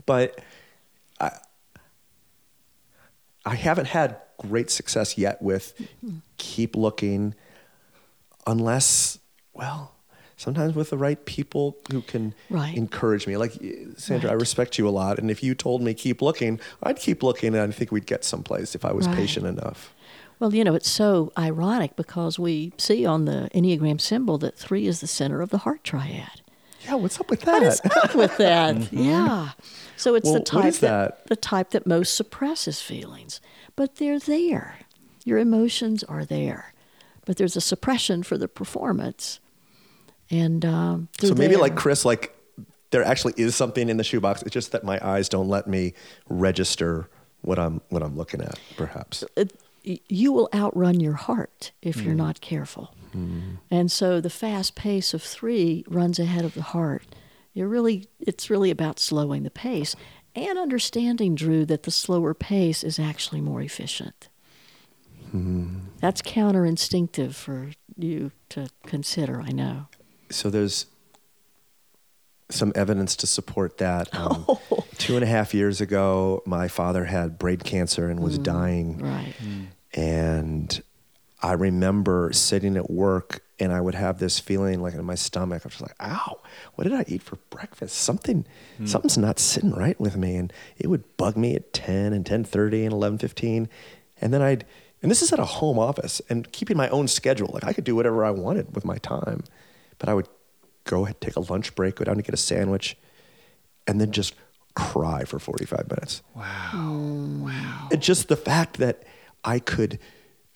But 0.07 0.39
I, 1.21 1.31
I 3.45 3.55
haven't 3.55 3.87
had 3.87 4.17
great 4.39 4.71
success 4.71 5.17
yet 5.19 5.41
with 5.43 5.75
keep 6.39 6.77
looking 6.77 7.35
unless 8.47 9.19
well 9.55 9.93
sometimes 10.37 10.75
with 10.75 10.91
the 10.91 10.99
right 10.99 11.25
people 11.25 11.77
who 11.91 12.03
can 12.03 12.35
Right. 12.51 12.77
encourage 12.77 13.27
me 13.27 13.37
like 13.39 13.53
sandra 13.97 14.31
i 14.31 14.35
respect 14.35 14.77
you 14.79 14.87
a 14.87 14.91
lot 14.91 15.19
and 15.19 15.31
if 15.31 15.43
you 15.43 15.55
told 15.55 15.81
me 15.83 15.95
keep 15.95 16.21
looking 16.21 16.61
i'd 16.83 16.99
keep 16.99 17.23
looking 17.23 17.55
and 17.55 17.63
i 17.73 17.75
think 17.75 17.91
we'd 17.91 18.07
get 18.07 18.23
someplace 18.25 18.75
if 18.75 18.85
i 18.85 18.93
was 18.93 19.07
Right. 19.07 19.17
patient 19.17 19.47
enough 19.47 19.95
Well, 20.39 20.55
you 20.55 20.65
know, 20.65 20.75
it's 20.75 20.91
so 20.91 21.33
ironic 21.39 21.97
because 21.97 22.39
we 22.39 22.75
see 22.77 23.07
on 23.07 23.25
the 23.25 23.49
Enneagram 23.55 23.99
symbol 23.99 24.37
that 24.39 24.55
three 24.59 24.87
is 24.87 25.01
the 25.01 25.07
center 25.07 25.41
of 25.41 25.49
the 25.49 25.59
heart 25.65 25.83
triad. 25.83 26.43
Yeah 26.87 26.95
what's 26.95 27.21
up 27.21 27.31
with 27.31 27.43
that 27.43 27.63
What 27.63 27.73
is 27.73 27.81
up 27.97 28.15
with 28.15 28.37
that? 28.39 28.77
Mm-hmm. 28.77 28.99
Yeah. 28.99 29.51
So 29.97 30.15
it's 30.15 30.25
Well, 30.25 30.35
the 30.35 30.41
type 30.41 30.65
is 30.67 30.81
that? 30.81 31.27
the 31.27 31.37
type 31.37 31.71
that 31.71 31.87
most 31.87 32.17
suppresses 32.17 32.81
feelings, 32.81 33.41
but 33.75 33.97
they're 33.97 34.19
there. 34.19 34.79
Your 35.25 35.39
emotions 35.39 36.05
are 36.05 36.25
there, 36.25 36.75
but 37.25 37.37
there's 37.37 37.57
a 37.57 37.61
suppression 37.61 38.23
for 38.23 38.37
the 38.39 38.49
performance, 38.49 39.41
and 40.31 40.65
um, 40.65 41.09
so 41.19 41.35
maybe 41.35 41.55
there. 41.55 41.59
like 41.59 41.77
chris 41.77 42.05
like 42.05 42.37
there 42.91 43.03
actually 43.05 43.35
is 43.37 43.57
something 43.57 43.89
in 43.89 43.97
the 43.97 44.05
shoebox 44.05 44.43
it's 44.43 44.53
just 44.53 44.73
that 44.73 44.85
my 44.85 44.99
eyes 45.03 45.29
don't 45.29 45.49
let 45.49 45.67
me 45.67 45.93
register 46.29 47.09
what 47.43 47.59
i'm 47.59 47.81
what 47.89 48.03
i'm 48.03 48.17
looking 48.17 48.41
at 48.41 48.59
perhaps 48.77 49.25
uh, 49.37 49.45
it, 49.87 50.03
you 50.09 50.33
will 50.33 50.49
outrun 50.53 51.01
your 51.01 51.15
heart 51.15 51.71
if 51.81 52.03
you're 52.03 52.13
hmm. 52.13 52.19
not 52.19 52.41
careful. 52.41 52.93
And 53.71 53.91
so 53.91 54.21
the 54.21 54.31
fast 54.31 54.75
pace 54.75 55.15
of 55.15 55.23
three 55.23 55.85
runs 55.89 56.19
ahead 56.19 56.45
of 56.45 56.55
the 56.55 56.63
heart. 56.63 57.05
You're 57.53 57.69
really, 57.69 58.07
it's 58.21 58.51
really 58.51 58.71
about 58.71 58.99
slowing 58.99 59.43
the 59.43 59.51
pace 59.51 59.97
and 60.35 60.59
understanding, 60.59 61.35
Drew, 61.35 61.65
that 61.67 61.85
the 61.85 61.91
slower 61.91 62.35
pace 62.35 62.85
is 62.85 62.99
actually 62.99 63.41
more 63.41 63.63
efficient. 63.63 64.29
Hmm. 65.31 65.79
That's 66.01 66.21
counterinstinctive 66.23 67.35
for 67.35 67.71
you 67.97 68.33
to 68.51 68.69
consider, 68.85 69.41
I 69.41 69.51
know. 69.51 69.87
so 70.31 70.51
there's 70.51 70.87
some 72.49 72.71
evidence 72.77 73.17
to 73.17 73.27
support 73.27 73.79
that. 73.79 74.09
Um, 74.17 74.47
Two 74.99 75.15
and 75.15 75.23
a 75.23 75.27
half 75.27 75.53
years 75.53 75.81
ago, 75.83 76.43
my 76.47 76.69
father 76.69 77.05
had 77.05 77.39
brain 77.39 77.59
cancer 77.59 78.09
and 78.09 78.19
was 78.21 78.39
mm, 78.39 78.45
dying. 78.45 78.99
Right. 78.99 79.35
Hmm. 79.39 79.65
And 79.93 80.83
I 81.47 81.53
remember 81.53 82.33
sitting 82.33 82.77
at 82.77 82.91
work 82.91 83.41
and 83.61 83.73
I 83.73 83.81
would 83.81 83.95
have 83.95 84.19
this 84.19 84.41
feeling 84.41 84.83
like 84.83 84.95
in 84.95 85.05
my 85.05 85.15
stomach. 85.15 85.63
I 85.63 85.67
was 85.67 85.75
just 85.75 85.81
like, 85.81 85.95
ow, 86.01 86.41
what 86.75 86.83
did 86.83 86.93
I 86.93 87.05
eat 87.07 87.23
for 87.23 87.37
breakfast? 87.51 87.99
Something, 87.99 88.45
hmm. 88.79 88.87
something's 88.87 89.17
not 89.17 89.39
sitting 89.39 89.71
right 89.71 89.99
with 90.01 90.17
me. 90.17 90.35
And 90.35 90.53
it 90.77 90.89
would 90.89 91.05
bug 91.17 91.37
me 91.37 91.55
at 91.55 91.73
10 91.73 92.13
and 92.13 92.25
10.30 92.25 92.87
and 92.87 92.93
11.15. 92.93 93.69
And 94.21 94.35
then 94.35 94.43
I'd, 94.43 94.67
and 95.01 95.09
this 95.09 95.23
is 95.23 95.33
at 95.33 95.39
a 95.39 95.45
home 95.45 95.79
office 95.79 96.21
and 96.29 96.51
keeping 96.51 96.77
my 96.77 96.89
own 96.89 97.07
schedule. 97.07 97.51
Like 97.53 97.63
I 97.63 97.73
could 97.73 97.85
do 97.85 97.95
whatever 97.95 98.25
I 98.25 98.33
wanted 98.33 98.75
with 98.75 98.85
my 98.85 98.99
time. 98.99 99.45
But 100.01 100.09
I 100.09 100.15
would 100.15 100.29
go 100.83 101.05
ahead, 101.05 101.21
take 101.21 101.37
a 101.37 101.41
lunch 101.41 101.77
break, 101.77 101.95
go 101.95 102.05
down 102.05 102.17
to 102.17 102.23
get 102.23 102.35
a 102.35 102.39
sandwich, 102.39 102.97
and 103.87 104.01
then 104.01 104.11
just 104.11 104.35
cry 104.75 105.23
for 105.23 105.39
45 105.39 105.89
minutes. 105.89 106.23
Wow. 106.35 107.89
And 107.93 108.03
just 108.03 108.27
the 108.27 108.37
fact 108.37 108.79
that 108.79 109.05
I 109.45 109.61
could 109.61 110.01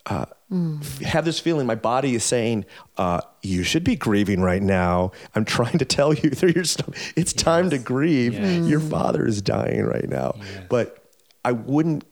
uh, 0.06 0.26
f- 0.52 0.98
have 1.00 1.24
this 1.24 1.38
feeling. 1.38 1.66
My 1.66 1.74
body 1.74 2.14
is 2.14 2.24
saying, 2.24 2.64
uh, 2.96 3.20
"You 3.42 3.62
should 3.62 3.84
be 3.84 3.96
grieving 3.96 4.40
right 4.40 4.62
now." 4.62 5.12
I'm 5.34 5.44
trying 5.44 5.78
to 5.78 5.84
tell 5.84 6.14
you 6.14 6.30
through 6.38 6.52
your 6.54 6.64
stuff. 6.64 6.88
It's 7.16 7.32
time 7.32 7.70
to 7.70 7.78
grieve. 7.78 8.34
Yes. 8.34 8.66
Your 8.66 8.80
father 8.80 9.26
is 9.26 9.42
dying 9.42 9.84
right 9.84 10.08
now. 10.08 10.36
Yes. 10.38 10.64
But 10.68 11.04
I 11.44 11.52
wouldn't 11.52 12.04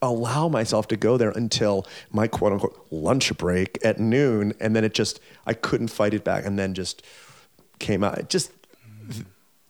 allow 0.00 0.48
myself 0.48 0.88
to 0.88 0.96
go 0.96 1.16
there 1.16 1.30
until 1.30 1.86
my 2.10 2.26
quote 2.26 2.52
unquote 2.52 2.86
lunch 2.90 3.36
break 3.38 3.78
at 3.84 3.98
noon, 3.98 4.52
and 4.60 4.74
then 4.76 4.84
it 4.84 4.94
just 4.94 5.20
I 5.46 5.54
couldn't 5.54 5.88
fight 5.88 6.14
it 6.14 6.24
back, 6.24 6.44
and 6.44 6.58
then 6.58 6.74
just 6.74 7.02
came 7.78 8.04
out. 8.04 8.18
It 8.18 8.28
just 8.28 8.50
th- 9.10 9.24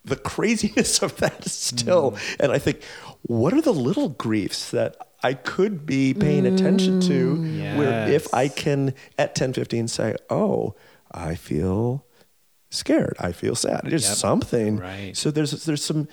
the 0.05 0.17
craziness 0.17 1.01
of 1.03 1.17
that 1.19 1.45
still, 1.49 2.17
and 2.41 2.51
I 2.51 2.59
think, 2.59 2.83
what 3.23 3.53
are 3.55 3.61
the 3.61 3.73
little 3.73 4.09
griefs 4.09 4.71
that 4.73 4.97
I 5.23 5.35
could 5.35 5.87
be 5.87 6.15
paying 6.15 6.47
attention 6.47 6.99
to? 7.01 7.37
Where 7.77 8.09
if 8.09 8.33
I 8.35 8.49
can 8.49 8.95
at 9.19 9.35
ten 9.35 9.53
fifteen 9.53 9.89
say, 9.89 10.17
oh, 10.31 10.75
I 11.13 11.35
feel 11.35 12.05
scared, 12.71 13.17
I 13.21 13.33
feel 13.33 13.55
sad. 13.55 13.83
There's 13.85 14.07
Yep. 14.09 14.17
something. 14.17 14.77
Right. 14.79 15.17
So 15.17 15.31
there's 15.31 15.65
there's 15.65 15.85
some 15.85 16.09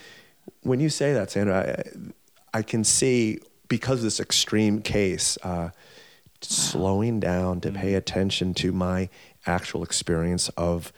when 0.61 0.79
you 0.79 0.89
say 0.89 1.13
that, 1.13 1.31
Sandra, 1.31 1.83
I, 2.53 2.59
I 2.59 2.61
can 2.63 2.83
see 2.83 3.39
because 3.67 3.99
of 3.99 4.03
this 4.03 4.19
extreme 4.19 4.81
case, 4.81 5.37
uh, 5.43 5.69
slowing 6.41 7.19
down 7.19 7.61
to 7.61 7.69
Mm. 7.71 7.75
pay 7.77 7.93
attention 7.95 8.53
to 8.55 8.71
my 8.71 9.09
actual 9.45 9.83
experience 9.83 10.49
of 10.57 10.91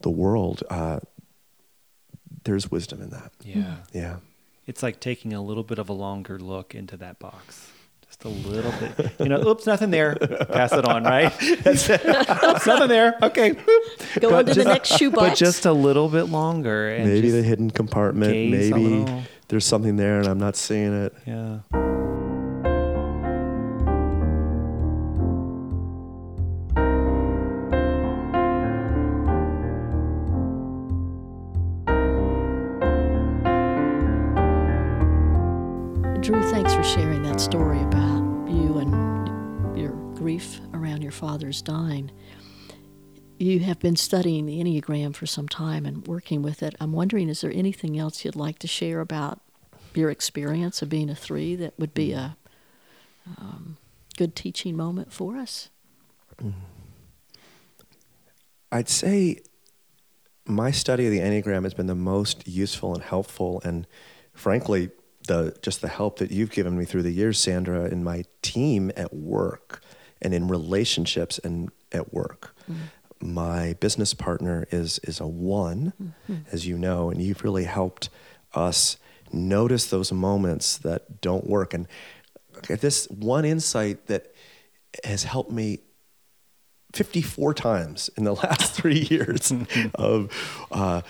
the 0.00 0.10
world. 0.10 0.62
Uh, 0.70 1.00
there's 2.44 2.70
wisdom 2.70 3.02
in 3.02 3.10
that. 3.10 3.32
Yeah. 3.42 3.76
Yeah. 3.92 4.16
It's 4.68 4.82
like 4.82 5.00
taking 5.00 5.32
a 5.32 5.40
little 5.40 5.62
bit 5.62 5.78
of 5.78 5.88
a 5.88 5.94
longer 5.94 6.38
look 6.38 6.74
into 6.74 6.98
that 6.98 7.18
box. 7.18 7.70
Just 8.06 8.24
a 8.26 8.28
little 8.28 8.72
bit. 8.72 9.12
You 9.18 9.30
know, 9.30 9.40
oops, 9.48 9.64
nothing 9.64 9.90
there. 9.90 10.14
Pass 10.14 10.74
it 10.74 10.84
on, 10.84 11.04
right? 11.04 11.32
That's 11.62 11.88
it. 11.88 12.04
oops, 12.04 12.66
nothing 12.66 12.88
there. 12.88 13.16
Okay. 13.22 13.52
boop. 13.52 14.20
Go 14.20 14.36
on 14.36 14.44
to 14.44 14.52
the 14.52 14.64
next 14.64 14.90
shoebox. 14.98 15.30
But 15.30 15.38
just 15.38 15.64
a 15.64 15.72
little 15.72 16.10
bit 16.10 16.24
longer. 16.24 16.90
And 16.90 17.08
maybe 17.08 17.30
the 17.30 17.42
hidden 17.42 17.70
compartment. 17.70 18.30
Maybe 18.30 19.06
there's 19.48 19.64
something 19.64 19.96
there 19.96 20.18
and 20.18 20.28
I'm 20.28 20.38
not 20.38 20.54
seeing 20.54 20.92
it. 21.04 21.14
Yeah. 21.24 21.60
Father's 41.38 41.62
dying. 41.62 42.10
You 43.38 43.60
have 43.60 43.78
been 43.78 43.94
studying 43.94 44.46
the 44.46 44.58
Enneagram 44.58 45.14
for 45.14 45.26
some 45.26 45.46
time 45.46 45.86
and 45.86 46.04
working 46.04 46.42
with 46.42 46.64
it. 46.64 46.74
I'm 46.80 46.90
wondering, 46.90 47.28
is 47.28 47.42
there 47.42 47.52
anything 47.54 47.96
else 47.96 48.24
you'd 48.24 48.34
like 48.34 48.58
to 48.58 48.66
share 48.66 49.00
about 49.00 49.40
your 49.94 50.10
experience 50.10 50.82
of 50.82 50.88
being 50.88 51.08
a 51.08 51.14
three 51.14 51.54
that 51.54 51.78
would 51.78 51.94
be 51.94 52.12
a 52.12 52.36
um, 53.38 53.76
good 54.16 54.34
teaching 54.34 54.76
moment 54.76 55.12
for 55.12 55.36
us? 55.36 55.70
I'd 58.72 58.88
say 58.88 59.38
my 60.44 60.72
study 60.72 61.06
of 61.06 61.12
the 61.12 61.20
Enneagram 61.20 61.62
has 61.62 61.74
been 61.74 61.86
the 61.86 61.94
most 61.94 62.48
useful 62.48 62.94
and 62.94 63.02
helpful, 63.04 63.62
and 63.64 63.86
frankly, 64.32 64.90
the 65.28 65.56
just 65.62 65.82
the 65.82 65.88
help 65.88 66.18
that 66.18 66.32
you've 66.32 66.50
given 66.50 66.76
me 66.76 66.84
through 66.84 67.02
the 67.02 67.12
years, 67.12 67.38
Sandra, 67.38 67.84
and 67.84 68.02
my 68.02 68.24
team 68.42 68.90
at 68.96 69.14
work 69.14 69.82
and 70.20 70.34
in 70.34 70.48
relationships 70.48 71.38
and 71.38 71.70
at 71.92 72.12
work. 72.12 72.54
My 73.20 73.74
business 73.80 74.14
partner 74.14 74.66
is 74.70 74.98
is 75.00 75.20
a 75.20 75.26
one, 75.26 76.14
as 76.52 76.66
you 76.66 76.78
know, 76.78 77.10
and 77.10 77.20
you've 77.20 77.42
really 77.42 77.64
helped 77.64 78.10
us 78.54 78.96
notice 79.32 79.86
those 79.86 80.12
moments 80.12 80.78
that 80.78 81.20
don't 81.20 81.46
work. 81.46 81.74
And 81.74 81.88
this 82.68 83.06
one 83.06 83.44
insight 83.44 84.06
that 84.06 84.32
has 85.04 85.24
helped 85.24 85.50
me 85.50 85.80
54 86.94 87.54
times 87.54 88.10
in 88.16 88.24
the 88.24 88.34
last 88.44 88.72
three 88.72 89.00
years 89.00 89.52
of 89.94 90.66
uh, 90.70 91.02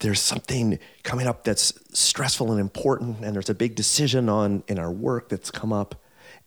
there's 0.00 0.20
something 0.20 0.78
coming 1.02 1.26
up 1.26 1.44
that's 1.44 1.72
stressful 1.98 2.50
and 2.50 2.60
important 2.60 3.24
and 3.24 3.34
there's 3.34 3.48
a 3.48 3.54
big 3.54 3.74
decision 3.74 4.28
on 4.28 4.62
in 4.68 4.78
our 4.78 4.92
work 4.92 5.28
that's 5.28 5.50
come 5.50 5.72
up 5.72 6.02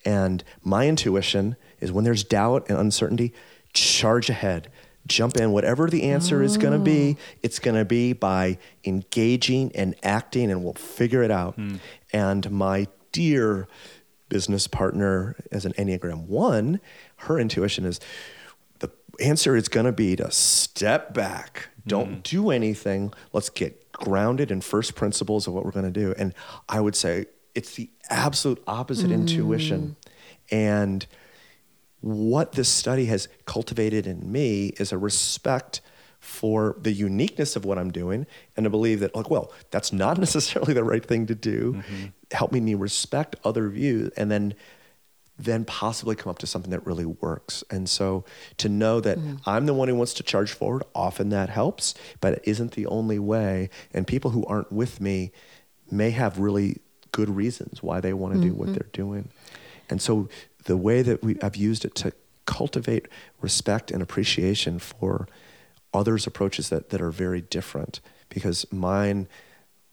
and 0.06 0.44
my 0.62 0.88
intuition 0.88 1.56
is 1.82 1.92
when 1.92 2.04
there's 2.04 2.24
doubt 2.24 2.66
and 2.70 2.78
uncertainty 2.78 3.34
charge 3.74 4.30
ahead 4.30 4.72
jump 5.08 5.38
in 5.38 5.52
whatever 5.52 5.90
the 5.90 6.04
answer 6.04 6.44
is 6.44 6.58
going 6.58 6.74
to 6.74 6.80
be 6.80 7.18
oh. 7.18 7.22
it's 7.42 7.58
going 7.58 7.76
to 7.76 7.86
be 7.86 8.14
by 8.14 8.58
engaging 8.84 9.72
and 9.76 9.96
acting 10.04 10.52
and 10.52 10.64
we'll 10.64 10.74
figure 10.74 11.24
it 11.24 11.32
out 11.32 11.56
hmm. 11.56 11.76
and 12.14 12.52
my 12.52 12.88
dear 13.12 13.68
business 14.30 14.68
partner 14.68 15.36
as 15.52 15.66
an 15.66 15.74
Enneagram 15.74 16.28
1, 16.28 16.80
her 17.18 17.40
intuition 17.40 17.86
is 17.86 18.00
the 18.80 18.90
answer 19.20 19.56
is 19.56 19.68
going 19.68 19.86
to 19.86 19.92
be 19.92 20.16
to 20.16 20.32
step 20.32 21.14
back. 21.14 21.70
Hmm. 21.84 21.90
Don't 21.90 22.24
do 22.24 22.52
anything. 22.52 23.14
Let's 23.34 23.50
get 23.50 23.92
grounded 23.92 24.52
in 24.52 24.62
first 24.62 24.96
principles 24.96 25.48
of 25.48 25.54
what 25.54 25.66
we're 25.66 25.72
going 25.72 25.92
to 25.92 26.00
do. 26.00 26.14
And 26.18 26.34
I 26.70 26.80
would 26.80 26.96
say 26.96 27.26
it's 27.56 27.76
the 27.76 27.90
absolute 28.10 28.64
opposite 28.68 29.08
hmm. 29.08 29.14
intuition. 29.14 29.98
And 30.52 31.06
what 32.02 32.54
this 32.54 32.70
study 32.70 33.06
has 33.06 33.28
cultivated 33.46 34.08
in 34.08 34.32
me 34.32 34.68
is 34.78 34.92
a 34.92 34.98
respect 34.98 35.82
for 36.20 36.76
the 36.82 36.92
uniqueness 36.92 37.56
of 37.56 37.66
what 37.66 37.78
I'm 37.78 37.92
doing 37.92 38.28
and 38.56 38.66
to 38.66 38.70
believe 38.70 39.00
that, 39.00 39.16
like, 39.16 39.30
well, 39.30 39.52
that's 39.72 39.94
not 39.94 40.18
necessarily 40.20 40.74
the 40.74 40.84
right 40.84 41.06
thing 41.06 41.26
to 41.28 41.36
do. 41.36 41.74
Mm-hmm. 41.74 42.06
Helping 42.32 42.66
me 42.66 42.76
respect 42.76 43.36
other 43.44 43.70
views 43.70 44.12
and 44.16 44.30
then 44.30 44.54
then 45.42 45.64
possibly 45.64 46.18
come 46.18 46.30
up 46.30 46.38
to 46.38 46.46
something 46.46 46.72
that 46.72 46.86
really 46.86 47.06
works. 47.06 47.64
And 47.72 47.90
so 47.90 48.26
to 48.58 48.68
know 48.68 49.00
that 49.00 49.18
mm-hmm. 49.18 49.38
I'm 49.46 49.68
the 49.68 49.74
one 49.74 49.88
who 49.88 49.96
wants 49.96 50.14
to 50.16 50.24
charge 50.24 50.52
forward, 50.52 50.84
often 50.94 51.30
that 51.30 51.50
helps, 51.50 51.96
but 52.20 52.34
it 52.34 52.42
isn't 52.44 52.74
the 52.74 52.86
only 52.88 53.20
way. 53.20 53.70
And 53.94 54.06
people 54.06 54.32
who 54.32 54.46
aren't 54.48 54.70
with 54.70 55.00
me 55.00 55.32
may 55.90 56.12
have 56.12 56.40
really 56.40 56.82
good 57.14 57.30
reasons 57.30 57.82
why 57.82 58.02
they 58.02 58.12
want 58.12 58.36
to 58.36 58.42
do 58.42 58.54
what 58.54 58.66
mm-hmm. 58.66 58.74
they're 58.74 58.90
doing. 58.92 59.30
And 59.90 60.02
so 60.02 60.28
the 60.70 60.78
way 60.78 61.02
that 61.02 61.24
we 61.24 61.36
I've 61.42 61.56
used 61.56 61.84
it 61.84 61.96
to 61.96 62.14
cultivate 62.46 63.08
respect 63.42 63.90
and 63.90 64.04
appreciation 64.04 64.78
for 64.78 65.28
others' 65.96 66.28
approaches 66.28 66.70
that, 66.70 66.90
that 66.92 67.02
are 67.02 67.10
very 67.10 67.42
different 67.42 68.00
because 68.30 68.72
mine 68.72 69.28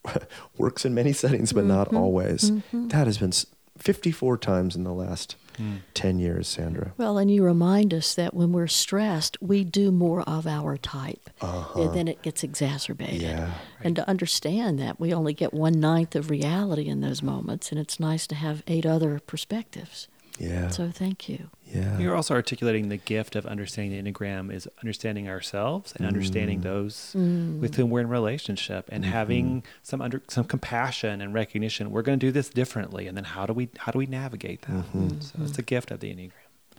works 0.58 0.84
in 0.84 0.94
many 0.94 1.14
settings, 1.14 1.54
but 1.54 1.64
not 1.64 1.88
mm-hmm. 1.88 1.96
always. 1.96 2.50
Mm-hmm. 2.50 2.88
That 2.88 3.06
has 3.06 3.16
been 3.16 3.32
54 3.78 4.36
times 4.36 4.76
in 4.76 4.84
the 4.84 4.92
last 4.92 5.36
hmm. 5.56 5.76
10 5.94 6.18
years, 6.18 6.46
Sandra. 6.46 6.92
Well, 6.98 7.16
and 7.16 7.30
you 7.30 7.42
remind 7.42 7.94
us 7.94 8.14
that 8.14 8.34
when 8.34 8.52
we're 8.52 8.66
stressed, 8.66 9.40
we 9.40 9.64
do 9.64 9.90
more 9.90 10.20
of 10.22 10.46
our 10.46 10.76
type, 10.76 11.30
uh-huh. 11.40 11.82
and 11.82 11.94
then 11.94 12.08
it 12.08 12.20
gets 12.20 12.42
exacerbated. 12.42 13.22
Yeah. 13.22 13.52
And 13.82 13.96
to 13.96 14.06
understand 14.08 14.78
that 14.78 15.00
we 15.00 15.14
only 15.14 15.32
get 15.32 15.54
one 15.54 15.80
ninth 15.80 16.14
of 16.14 16.28
reality 16.30 16.86
in 16.86 17.00
those 17.00 17.22
moments, 17.22 17.70
and 17.70 17.80
it's 17.80 17.98
nice 17.98 18.26
to 18.28 18.34
have 18.34 18.62
eight 18.66 18.84
other 18.84 19.20
perspectives. 19.26 20.08
Yeah. 20.38 20.68
So 20.68 20.90
thank 20.90 21.28
you. 21.28 21.50
yeah. 21.64 21.98
You're 21.98 22.14
also 22.14 22.34
articulating 22.34 22.88
the 22.88 22.96
gift 22.96 23.36
of 23.36 23.46
understanding 23.46 24.04
the 24.04 24.12
Enneagram 24.12 24.52
is 24.52 24.68
understanding 24.82 25.28
ourselves 25.28 25.92
and 25.96 26.06
understanding 26.06 26.60
mm. 26.60 26.64
those 26.64 27.14
mm. 27.16 27.58
with 27.60 27.76
whom 27.76 27.90
we're 27.90 28.00
in 28.00 28.08
relationship 28.08 28.88
and 28.92 29.04
having 29.04 29.46
mm-hmm. 29.46 29.68
some 29.82 30.02
under 30.02 30.22
some 30.28 30.44
compassion 30.44 31.20
and 31.20 31.32
recognition. 31.32 31.90
We're 31.90 32.02
going 32.02 32.18
to 32.18 32.26
do 32.26 32.32
this 32.32 32.48
differently, 32.48 33.06
and 33.06 33.16
then 33.16 33.24
how 33.24 33.46
do 33.46 33.52
we 33.52 33.68
how 33.78 33.92
do 33.92 33.98
we 33.98 34.06
navigate 34.06 34.62
that? 34.62 34.70
Mm-hmm. 34.70 35.06
Mm-hmm. 35.06 35.20
So 35.20 35.38
it's 35.42 35.58
a 35.58 35.62
gift 35.62 35.90
of 35.90 36.00
the 36.00 36.12
Enneagram. 36.12 36.32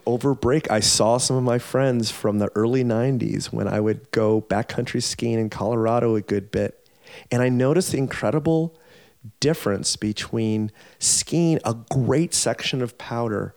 over 0.05 0.33
break, 0.33 0.69
I 0.71 0.79
saw 0.79 1.17
some 1.17 1.35
of 1.35 1.43
my 1.43 1.59
friends 1.59 2.11
from 2.11 2.39
the 2.39 2.49
early 2.55 2.83
90s 2.83 3.47
when 3.47 3.67
I 3.67 3.79
would 3.79 4.09
go 4.11 4.41
backcountry 4.41 5.03
skiing 5.03 5.39
in 5.39 5.49
Colorado 5.49 6.15
a 6.15 6.21
good 6.21 6.51
bit. 6.51 6.87
And 7.31 7.41
I 7.41 7.49
noticed 7.49 7.91
the 7.91 7.97
incredible 7.97 8.75
difference 9.39 9.95
between 9.95 10.71
skiing 10.99 11.59
a 11.63 11.75
great 11.89 12.33
section 12.33 12.81
of 12.81 12.97
powder 12.97 13.55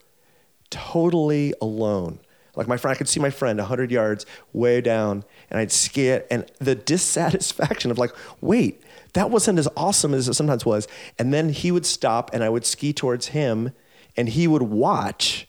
totally 0.70 1.52
alone. 1.60 2.20
Like 2.56 2.68
my 2.68 2.76
friend, 2.76 2.94
I 2.94 2.98
could 2.98 3.08
see 3.08 3.20
my 3.20 3.30
friend 3.30 3.58
100 3.58 3.90
yards 3.90 4.26
way 4.52 4.80
down, 4.80 5.24
and 5.50 5.58
I'd 5.58 5.72
ski 5.72 6.08
it, 6.08 6.26
and 6.30 6.50
the 6.58 6.74
dissatisfaction 6.74 7.90
of 7.90 7.98
like, 7.98 8.12
wait, 8.40 8.82
that 9.14 9.30
wasn't 9.30 9.58
as 9.58 9.68
awesome 9.76 10.14
as 10.14 10.28
it 10.28 10.34
sometimes 10.34 10.64
was. 10.64 10.88
And 11.18 11.32
then 11.32 11.50
he 11.50 11.70
would 11.70 11.86
stop, 11.86 12.30
and 12.32 12.42
I 12.42 12.48
would 12.48 12.66
ski 12.66 12.92
towards 12.92 13.28
him, 13.28 13.72
and 14.16 14.28
he 14.28 14.46
would 14.46 14.62
watch, 14.62 15.48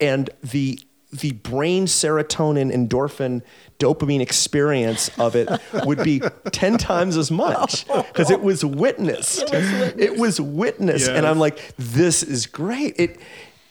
and 0.00 0.28
the 0.42 0.80
the 1.20 1.32
brain 1.32 1.86
serotonin, 1.86 2.72
endorphin, 2.72 3.42
dopamine 3.78 4.20
experience 4.20 5.10
of 5.18 5.36
it 5.36 5.48
would 5.84 6.02
be 6.02 6.20
10 6.52 6.78
times 6.78 7.16
as 7.16 7.30
much 7.30 7.86
because 7.86 8.30
it 8.30 8.40
was 8.40 8.64
witnessed. 8.64 9.44
It 9.52 10.18
was 10.18 10.40
witnessed. 10.40 11.08
And 11.08 11.26
I'm 11.26 11.38
like, 11.38 11.76
this 11.76 12.22
is 12.22 12.46
great. 12.46 12.94
It, 12.98 13.20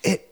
it, 0.04 0.32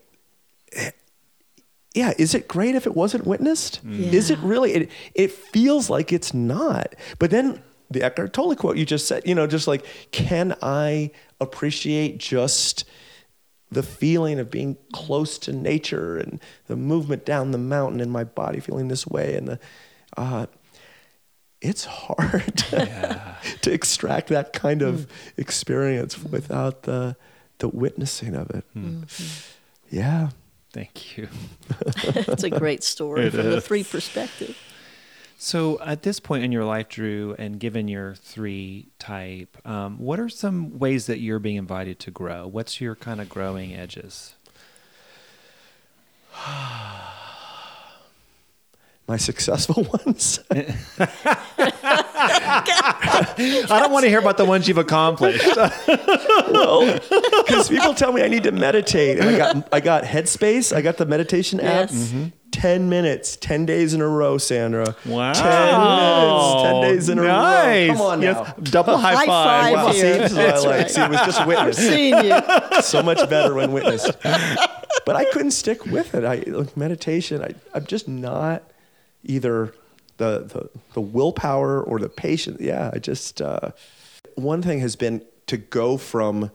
yeah, 1.94 2.12
is 2.18 2.34
it 2.34 2.48
great 2.48 2.74
if 2.74 2.86
it 2.86 2.94
wasn't 2.94 3.26
witnessed? 3.26 3.86
Mm. 3.86 4.12
Is 4.12 4.30
it 4.30 4.38
really? 4.40 4.72
It, 4.72 4.90
it 5.14 5.30
feels 5.30 5.88
like 5.88 6.12
it's 6.12 6.34
not. 6.34 6.94
But 7.18 7.30
then 7.30 7.62
the 7.90 8.02
Eckhart 8.02 8.32
Tolle 8.32 8.56
quote 8.56 8.76
you 8.76 8.84
just 8.84 9.06
said, 9.06 9.22
you 9.24 9.34
know, 9.34 9.46
just 9.46 9.68
like, 9.68 9.86
can 10.10 10.56
I 10.60 11.12
appreciate 11.40 12.18
just 12.18 12.84
the 13.70 13.82
feeling 13.82 14.38
of 14.38 14.50
being 14.50 14.76
close 14.92 15.38
to 15.38 15.52
nature 15.52 16.16
and 16.16 16.40
the 16.66 16.76
movement 16.76 17.24
down 17.24 17.50
the 17.50 17.58
mountain 17.58 18.00
and 18.00 18.10
my 18.10 18.24
body 18.24 18.60
feeling 18.60 18.88
this 18.88 19.06
way 19.06 19.34
and 19.36 19.48
the, 19.48 19.58
uh, 20.16 20.46
it's 21.60 21.84
hard 21.86 22.56
to 23.62 23.72
extract 23.72 24.28
that 24.28 24.52
kind 24.52 24.82
of 24.82 25.00
mm. 25.00 25.06
experience 25.38 26.16
mm. 26.16 26.30
without 26.30 26.82
the 26.82 27.16
the 27.58 27.68
witnessing 27.68 28.34
of 28.34 28.50
it. 28.50 28.64
Mm. 28.76 29.06
Mm-hmm. 29.06 29.96
Yeah. 29.96 30.30
Thank 30.72 31.16
you. 31.16 31.28
It's 32.14 32.42
a 32.42 32.50
great 32.50 32.82
story 32.82 33.26
It 33.26 33.30
from 33.30 33.50
the 33.50 33.60
three 33.60 33.84
perspective. 33.84 34.56
So, 35.36 35.78
at 35.80 36.02
this 36.02 36.20
point 36.20 36.42
in 36.44 36.52
your 36.52 36.64
life, 36.64 36.88
Drew, 36.88 37.34
and 37.38 37.60
given 37.60 37.86
your 37.86 38.14
three 38.14 38.88
type, 38.98 39.56
um, 39.66 39.98
what 39.98 40.18
are 40.18 40.28
some 40.28 40.78
ways 40.78 41.06
that 41.06 41.18
you're 41.20 41.38
being 41.38 41.56
invited 41.56 41.98
to 42.00 42.10
grow? 42.10 42.46
What's 42.46 42.80
your 42.80 42.94
kind 42.94 43.20
of 43.20 43.28
growing 43.28 43.74
edges? 43.74 44.34
My 49.06 49.18
successful 49.18 49.82
ones. 50.06 50.40
I 53.68 53.78
don't 53.80 53.92
want 53.92 54.04
to 54.04 54.08
hear 54.08 54.18
about 54.18 54.38
the 54.38 54.46
ones 54.46 54.66
you've 54.66 54.78
accomplished. 54.78 55.44
well, 56.50 57.00
because 57.44 57.68
people 57.68 57.92
tell 57.92 58.12
me 58.12 58.22
I 58.22 58.28
need 58.28 58.44
to 58.44 58.52
meditate, 58.52 59.18
and 59.18 59.28
I 59.28 59.36
got 59.36 59.68
I 59.72 59.80
got 59.80 60.04
Headspace, 60.04 60.74
I 60.74 60.80
got 60.80 60.96
the 60.96 61.04
meditation 61.04 61.60
app. 61.60 61.90
Yes. 61.90 62.14
Ten 62.64 62.88
minutes, 62.88 63.36
ten 63.36 63.66
days 63.66 63.92
in 63.92 64.00
a 64.00 64.08
row, 64.08 64.38
Sandra. 64.38 64.96
Wow. 65.04 65.34
Ten 65.34 65.80
minutes, 65.84 66.62
ten 66.62 66.80
days 66.80 67.08
in 67.10 67.18
a 67.18 67.20
row. 67.20 67.86
Come 67.92 68.00
on 68.00 68.22
yes. 68.22 68.36
now. 68.36 68.54
Double 68.62 68.96
high, 68.96 69.16
High 69.16 69.26
five. 69.26 69.74
five 69.74 69.74
Wow, 69.74 69.92
see, 69.92 70.00
this 70.00 70.30
is 70.30 70.36
what 70.38 70.48
I 70.48 70.56
like. 70.56 70.64
right. 70.64 70.90
See, 70.90 71.00
it 71.02 71.10
was 71.10 71.20
just 71.20 71.46
witnessed. 71.46 71.78
Seeing 71.78 72.24
you. 72.24 72.40
so 72.80 73.02
much 73.02 73.28
better 73.28 73.52
when 73.52 73.70
witnessed. 73.70 74.10
But 75.04 75.16
I 75.16 75.26
couldn't 75.26 75.50
stick 75.50 75.84
with 75.84 76.14
it. 76.14 76.24
I 76.24 76.36
like 76.46 76.74
meditation. 76.74 77.42
I, 77.42 77.50
I'm 77.74 77.84
just 77.84 78.08
not 78.08 78.62
either 79.24 79.74
the, 80.16 80.44
the 80.44 80.70
the 80.94 81.02
willpower 81.02 81.82
or 81.82 81.98
the 81.98 82.08
patience. 82.08 82.62
Yeah, 82.62 82.90
I 82.94 82.98
just 82.98 83.42
uh, 83.42 83.72
one 84.36 84.62
thing 84.62 84.80
has 84.80 84.96
been 84.96 85.20
to 85.48 85.58
go 85.58 85.98
from 85.98 86.50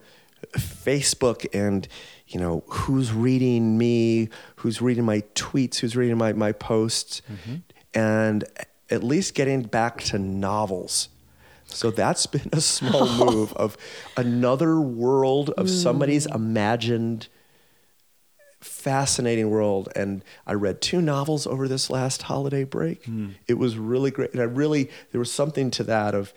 Facebook 0.57 1.45
and 1.53 1.87
you 2.29 2.39
know 2.39 2.63
who's 2.67 3.11
reading 3.11 3.77
me, 3.77 4.29
who's 4.57 4.81
reading 4.81 5.03
my 5.03 5.21
tweets, 5.35 5.77
who's 5.77 5.95
reading 5.95 6.17
my 6.17 6.33
my 6.33 6.51
posts, 6.51 7.21
mm-hmm. 7.31 7.55
and 7.93 8.43
at 8.89 9.03
least 9.03 9.33
getting 9.33 9.63
back 9.63 10.01
to 10.01 10.19
novels. 10.19 11.09
So 11.65 11.91
that's 11.91 12.25
been 12.25 12.49
a 12.51 12.61
small 12.61 13.07
move 13.25 13.53
of 13.53 13.77
another 14.17 14.79
world 14.79 15.51
of 15.51 15.67
mm. 15.67 15.69
somebody's 15.69 16.25
imagined 16.25 17.27
fascinating 18.59 19.49
world. 19.49 19.89
And 19.95 20.23
I 20.45 20.53
read 20.53 20.81
two 20.81 21.01
novels 21.01 21.47
over 21.47 21.67
this 21.67 21.89
last 21.89 22.23
holiday 22.23 22.63
break. 22.63 23.05
Hmm. 23.05 23.29
It 23.47 23.57
was 23.57 23.77
really 23.77 24.11
great. 24.11 24.33
And 24.33 24.41
I 24.41 24.45
really 24.45 24.89
there 25.11 25.19
was 25.19 25.31
something 25.31 25.71
to 25.71 25.83
that 25.83 26.13
of 26.13 26.33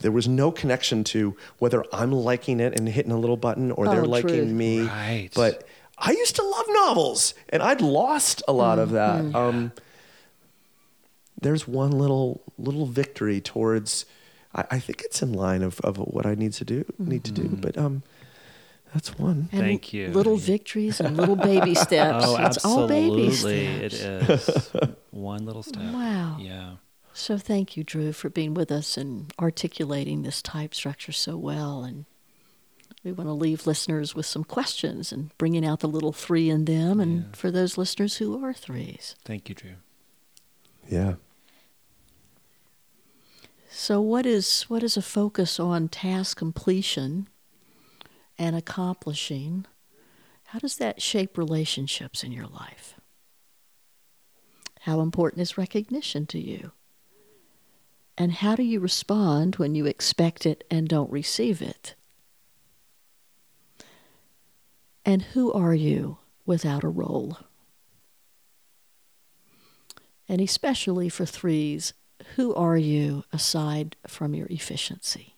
there 0.00 0.12
was 0.12 0.26
no 0.28 0.50
connection 0.50 1.04
to 1.04 1.36
whether 1.58 1.84
I'm 1.92 2.12
liking 2.12 2.60
it 2.60 2.78
and 2.78 2.88
hitting 2.88 3.12
a 3.12 3.18
little 3.18 3.36
button 3.36 3.70
or 3.72 3.86
they're 3.88 4.02
Oh, 4.04 4.08
liking 4.08 4.28
truth. 4.28 4.48
me. 4.52 4.82
Right. 4.82 5.30
But 5.34 5.66
I 5.98 6.12
used 6.12 6.36
to 6.36 6.42
love 6.42 6.66
novels 6.68 7.34
and 7.48 7.62
I'd 7.62 7.80
lost 7.80 8.42
a 8.46 8.52
lot 8.52 8.78
of 8.78 8.90
that. 8.90 9.22
Mm-hmm. 9.22 9.36
Um, 9.36 9.72
there's 11.40 11.68
one 11.68 11.90
little 11.92 12.42
little 12.58 12.86
victory 12.86 13.40
towards 13.40 14.04
I, 14.54 14.64
I 14.72 14.78
think 14.78 15.02
it's 15.02 15.22
in 15.22 15.32
line 15.32 15.62
of, 15.62 15.80
of 15.80 15.96
what 15.98 16.26
I 16.26 16.34
need 16.34 16.52
to 16.54 16.64
do 16.64 16.84
need 16.98 17.24
to 17.24 17.32
Mm-hmm. 17.32 17.54
do. 17.54 17.60
But 17.60 17.78
um 17.78 18.02
that's 18.94 19.18
one. 19.18 19.50
And 19.52 19.60
Thank 19.60 19.92
you. 19.92 20.08
Little 20.08 20.38
victories 20.38 20.98
and 20.98 21.14
little 21.14 21.36
baby 21.36 21.74
steps. 21.86 22.24
Oh, 22.26 22.36
it's 22.42 22.64
all 22.64 22.88
baby 22.88 23.26
absolutely. 23.26 23.88
steps. 23.90 24.00
It 24.00 24.30
is. 24.30 24.70
One 25.10 25.44
little 25.44 25.62
step. 25.62 25.92
Wow. 25.92 26.38
Yeah. 26.40 26.76
So 27.18 27.36
thank 27.36 27.76
you, 27.76 27.82
Drew, 27.82 28.12
for 28.12 28.30
being 28.30 28.54
with 28.54 28.70
us 28.70 28.96
and 28.96 29.32
articulating 29.40 30.22
this 30.22 30.40
type 30.40 30.72
structure 30.72 31.10
so 31.10 31.36
well. 31.36 31.82
And 31.82 32.04
we 33.02 33.10
want 33.10 33.26
to 33.26 33.32
leave 33.32 33.66
listeners 33.66 34.14
with 34.14 34.24
some 34.24 34.44
questions 34.44 35.10
and 35.10 35.36
bringing 35.36 35.66
out 35.66 35.80
the 35.80 35.88
little 35.88 36.12
three 36.12 36.48
in 36.48 36.64
them. 36.64 37.00
And 37.00 37.36
for 37.36 37.50
those 37.50 37.76
listeners 37.76 38.18
who 38.18 38.42
are 38.44 38.54
threes. 38.54 39.16
Thank 39.24 39.48
you, 39.48 39.56
Drew. 39.56 39.74
Yeah. 40.88 41.14
So 43.68 44.00
what 44.00 44.24
is 44.24 44.62
what 44.68 44.84
is 44.84 44.96
a 44.96 45.02
focus 45.02 45.58
on 45.58 45.88
task 45.88 46.38
completion 46.38 47.28
and 48.38 48.54
accomplishing? 48.54 49.66
How 50.46 50.60
does 50.60 50.76
that 50.76 51.02
shape 51.02 51.36
relationships 51.36 52.22
in 52.22 52.30
your 52.30 52.46
life? 52.46 52.94
How 54.82 55.00
important 55.00 55.42
is 55.42 55.58
recognition 55.58 56.24
to 56.26 56.38
you? 56.38 56.70
And 58.20 58.32
how 58.32 58.56
do 58.56 58.64
you 58.64 58.80
respond 58.80 59.56
when 59.56 59.76
you 59.76 59.86
expect 59.86 60.44
it 60.44 60.64
and 60.68 60.88
don't 60.88 61.10
receive 61.10 61.62
it? 61.62 61.94
And 65.04 65.22
who 65.22 65.52
are 65.52 65.74
you 65.74 66.18
without 66.44 66.82
a 66.82 66.88
role? 66.88 67.38
And 70.28 70.40
especially 70.40 71.08
for 71.08 71.24
threes, 71.24 71.94
who 72.34 72.52
are 72.56 72.76
you 72.76 73.22
aside 73.32 73.94
from 74.08 74.34
your 74.34 74.48
efficiency? 74.50 75.36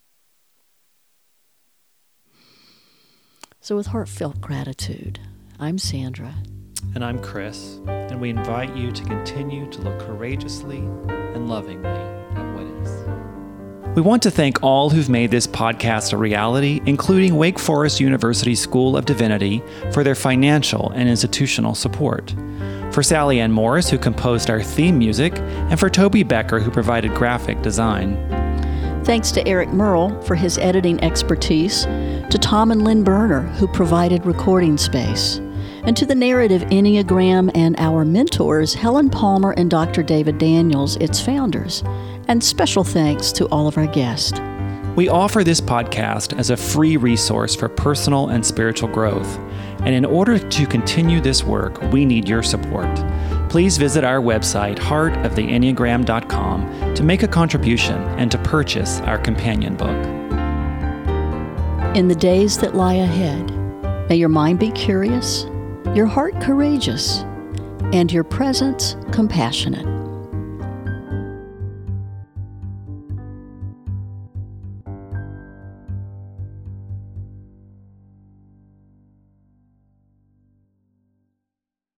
So, 3.60 3.76
with 3.76 3.88
heartfelt 3.88 4.40
gratitude, 4.40 5.20
I'm 5.58 5.76
Sandra. 5.76 6.34
And 6.94 7.04
I'm 7.04 7.18
Chris, 7.18 7.78
and 7.86 8.18
we 8.22 8.30
invite 8.30 8.74
you 8.74 8.90
to 8.90 9.04
continue 9.04 9.70
to 9.70 9.82
look 9.82 9.98
courageously 10.00 10.78
and 10.78 11.46
lovingly. 11.46 12.19
We 13.96 14.02
want 14.02 14.22
to 14.22 14.30
thank 14.30 14.62
all 14.62 14.88
who've 14.88 15.08
made 15.08 15.32
this 15.32 15.48
podcast 15.48 16.12
a 16.12 16.16
reality, 16.16 16.80
including 16.86 17.34
Wake 17.34 17.58
Forest 17.58 17.98
University 17.98 18.54
School 18.54 18.96
of 18.96 19.04
Divinity, 19.04 19.64
for 19.92 20.04
their 20.04 20.14
financial 20.14 20.92
and 20.94 21.08
institutional 21.08 21.74
support. 21.74 22.32
For 22.92 23.02
Sally 23.02 23.40
Ann 23.40 23.50
Morris, 23.50 23.90
who 23.90 23.98
composed 23.98 24.48
our 24.48 24.62
theme 24.62 24.96
music, 24.96 25.36
and 25.38 25.78
for 25.78 25.90
Toby 25.90 26.22
Becker, 26.22 26.60
who 26.60 26.70
provided 26.70 27.14
graphic 27.14 27.62
design. 27.62 28.16
Thanks 29.04 29.32
to 29.32 29.46
Eric 29.48 29.70
Merle 29.70 30.22
for 30.22 30.36
his 30.36 30.56
editing 30.58 31.02
expertise, 31.02 31.82
to 31.82 32.38
Tom 32.40 32.70
and 32.70 32.84
Lynn 32.84 33.02
Berner, 33.02 33.40
who 33.40 33.66
provided 33.66 34.24
recording 34.24 34.78
space, 34.78 35.40
and 35.84 35.96
to 35.96 36.06
the 36.06 36.14
Narrative 36.14 36.62
Enneagram 36.62 37.50
and 37.54 37.78
our 37.78 38.04
mentors, 38.04 38.74
Helen 38.74 39.10
Palmer 39.10 39.52
and 39.52 39.70
Dr. 39.70 40.02
David 40.02 40.38
Daniels, 40.38 40.96
its 40.96 41.20
founders. 41.20 41.82
And 42.28 42.42
special 42.42 42.84
thanks 42.84 43.32
to 43.32 43.46
all 43.46 43.66
of 43.66 43.76
our 43.76 43.86
guests. 43.86 44.40
We 44.96 45.08
offer 45.08 45.44
this 45.44 45.60
podcast 45.60 46.36
as 46.38 46.50
a 46.50 46.56
free 46.56 46.96
resource 46.96 47.54
for 47.54 47.68
personal 47.68 48.28
and 48.28 48.44
spiritual 48.44 48.88
growth. 48.88 49.38
And 49.80 49.94
in 49.94 50.04
order 50.04 50.38
to 50.38 50.66
continue 50.66 51.20
this 51.20 51.44
work, 51.44 51.80
we 51.92 52.04
need 52.04 52.28
your 52.28 52.42
support. 52.42 52.88
Please 53.48 53.78
visit 53.78 54.04
our 54.04 54.20
website, 54.20 54.78
heartoftheenneagram.com, 54.78 56.94
to 56.94 57.02
make 57.02 57.22
a 57.22 57.28
contribution 57.28 57.96
and 58.18 58.30
to 58.30 58.38
purchase 58.38 59.00
our 59.00 59.18
companion 59.18 59.76
book. 59.76 59.96
In 61.96 62.08
the 62.08 62.14
days 62.14 62.58
that 62.58 62.74
lie 62.74 62.94
ahead, 62.94 63.50
may 64.08 64.16
your 64.16 64.28
mind 64.28 64.58
be 64.58 64.70
curious, 64.72 65.46
your 65.94 66.06
heart 66.06 66.40
courageous, 66.40 67.18
and 67.92 68.12
your 68.12 68.24
presence 68.24 68.96
compassionate. 69.12 69.99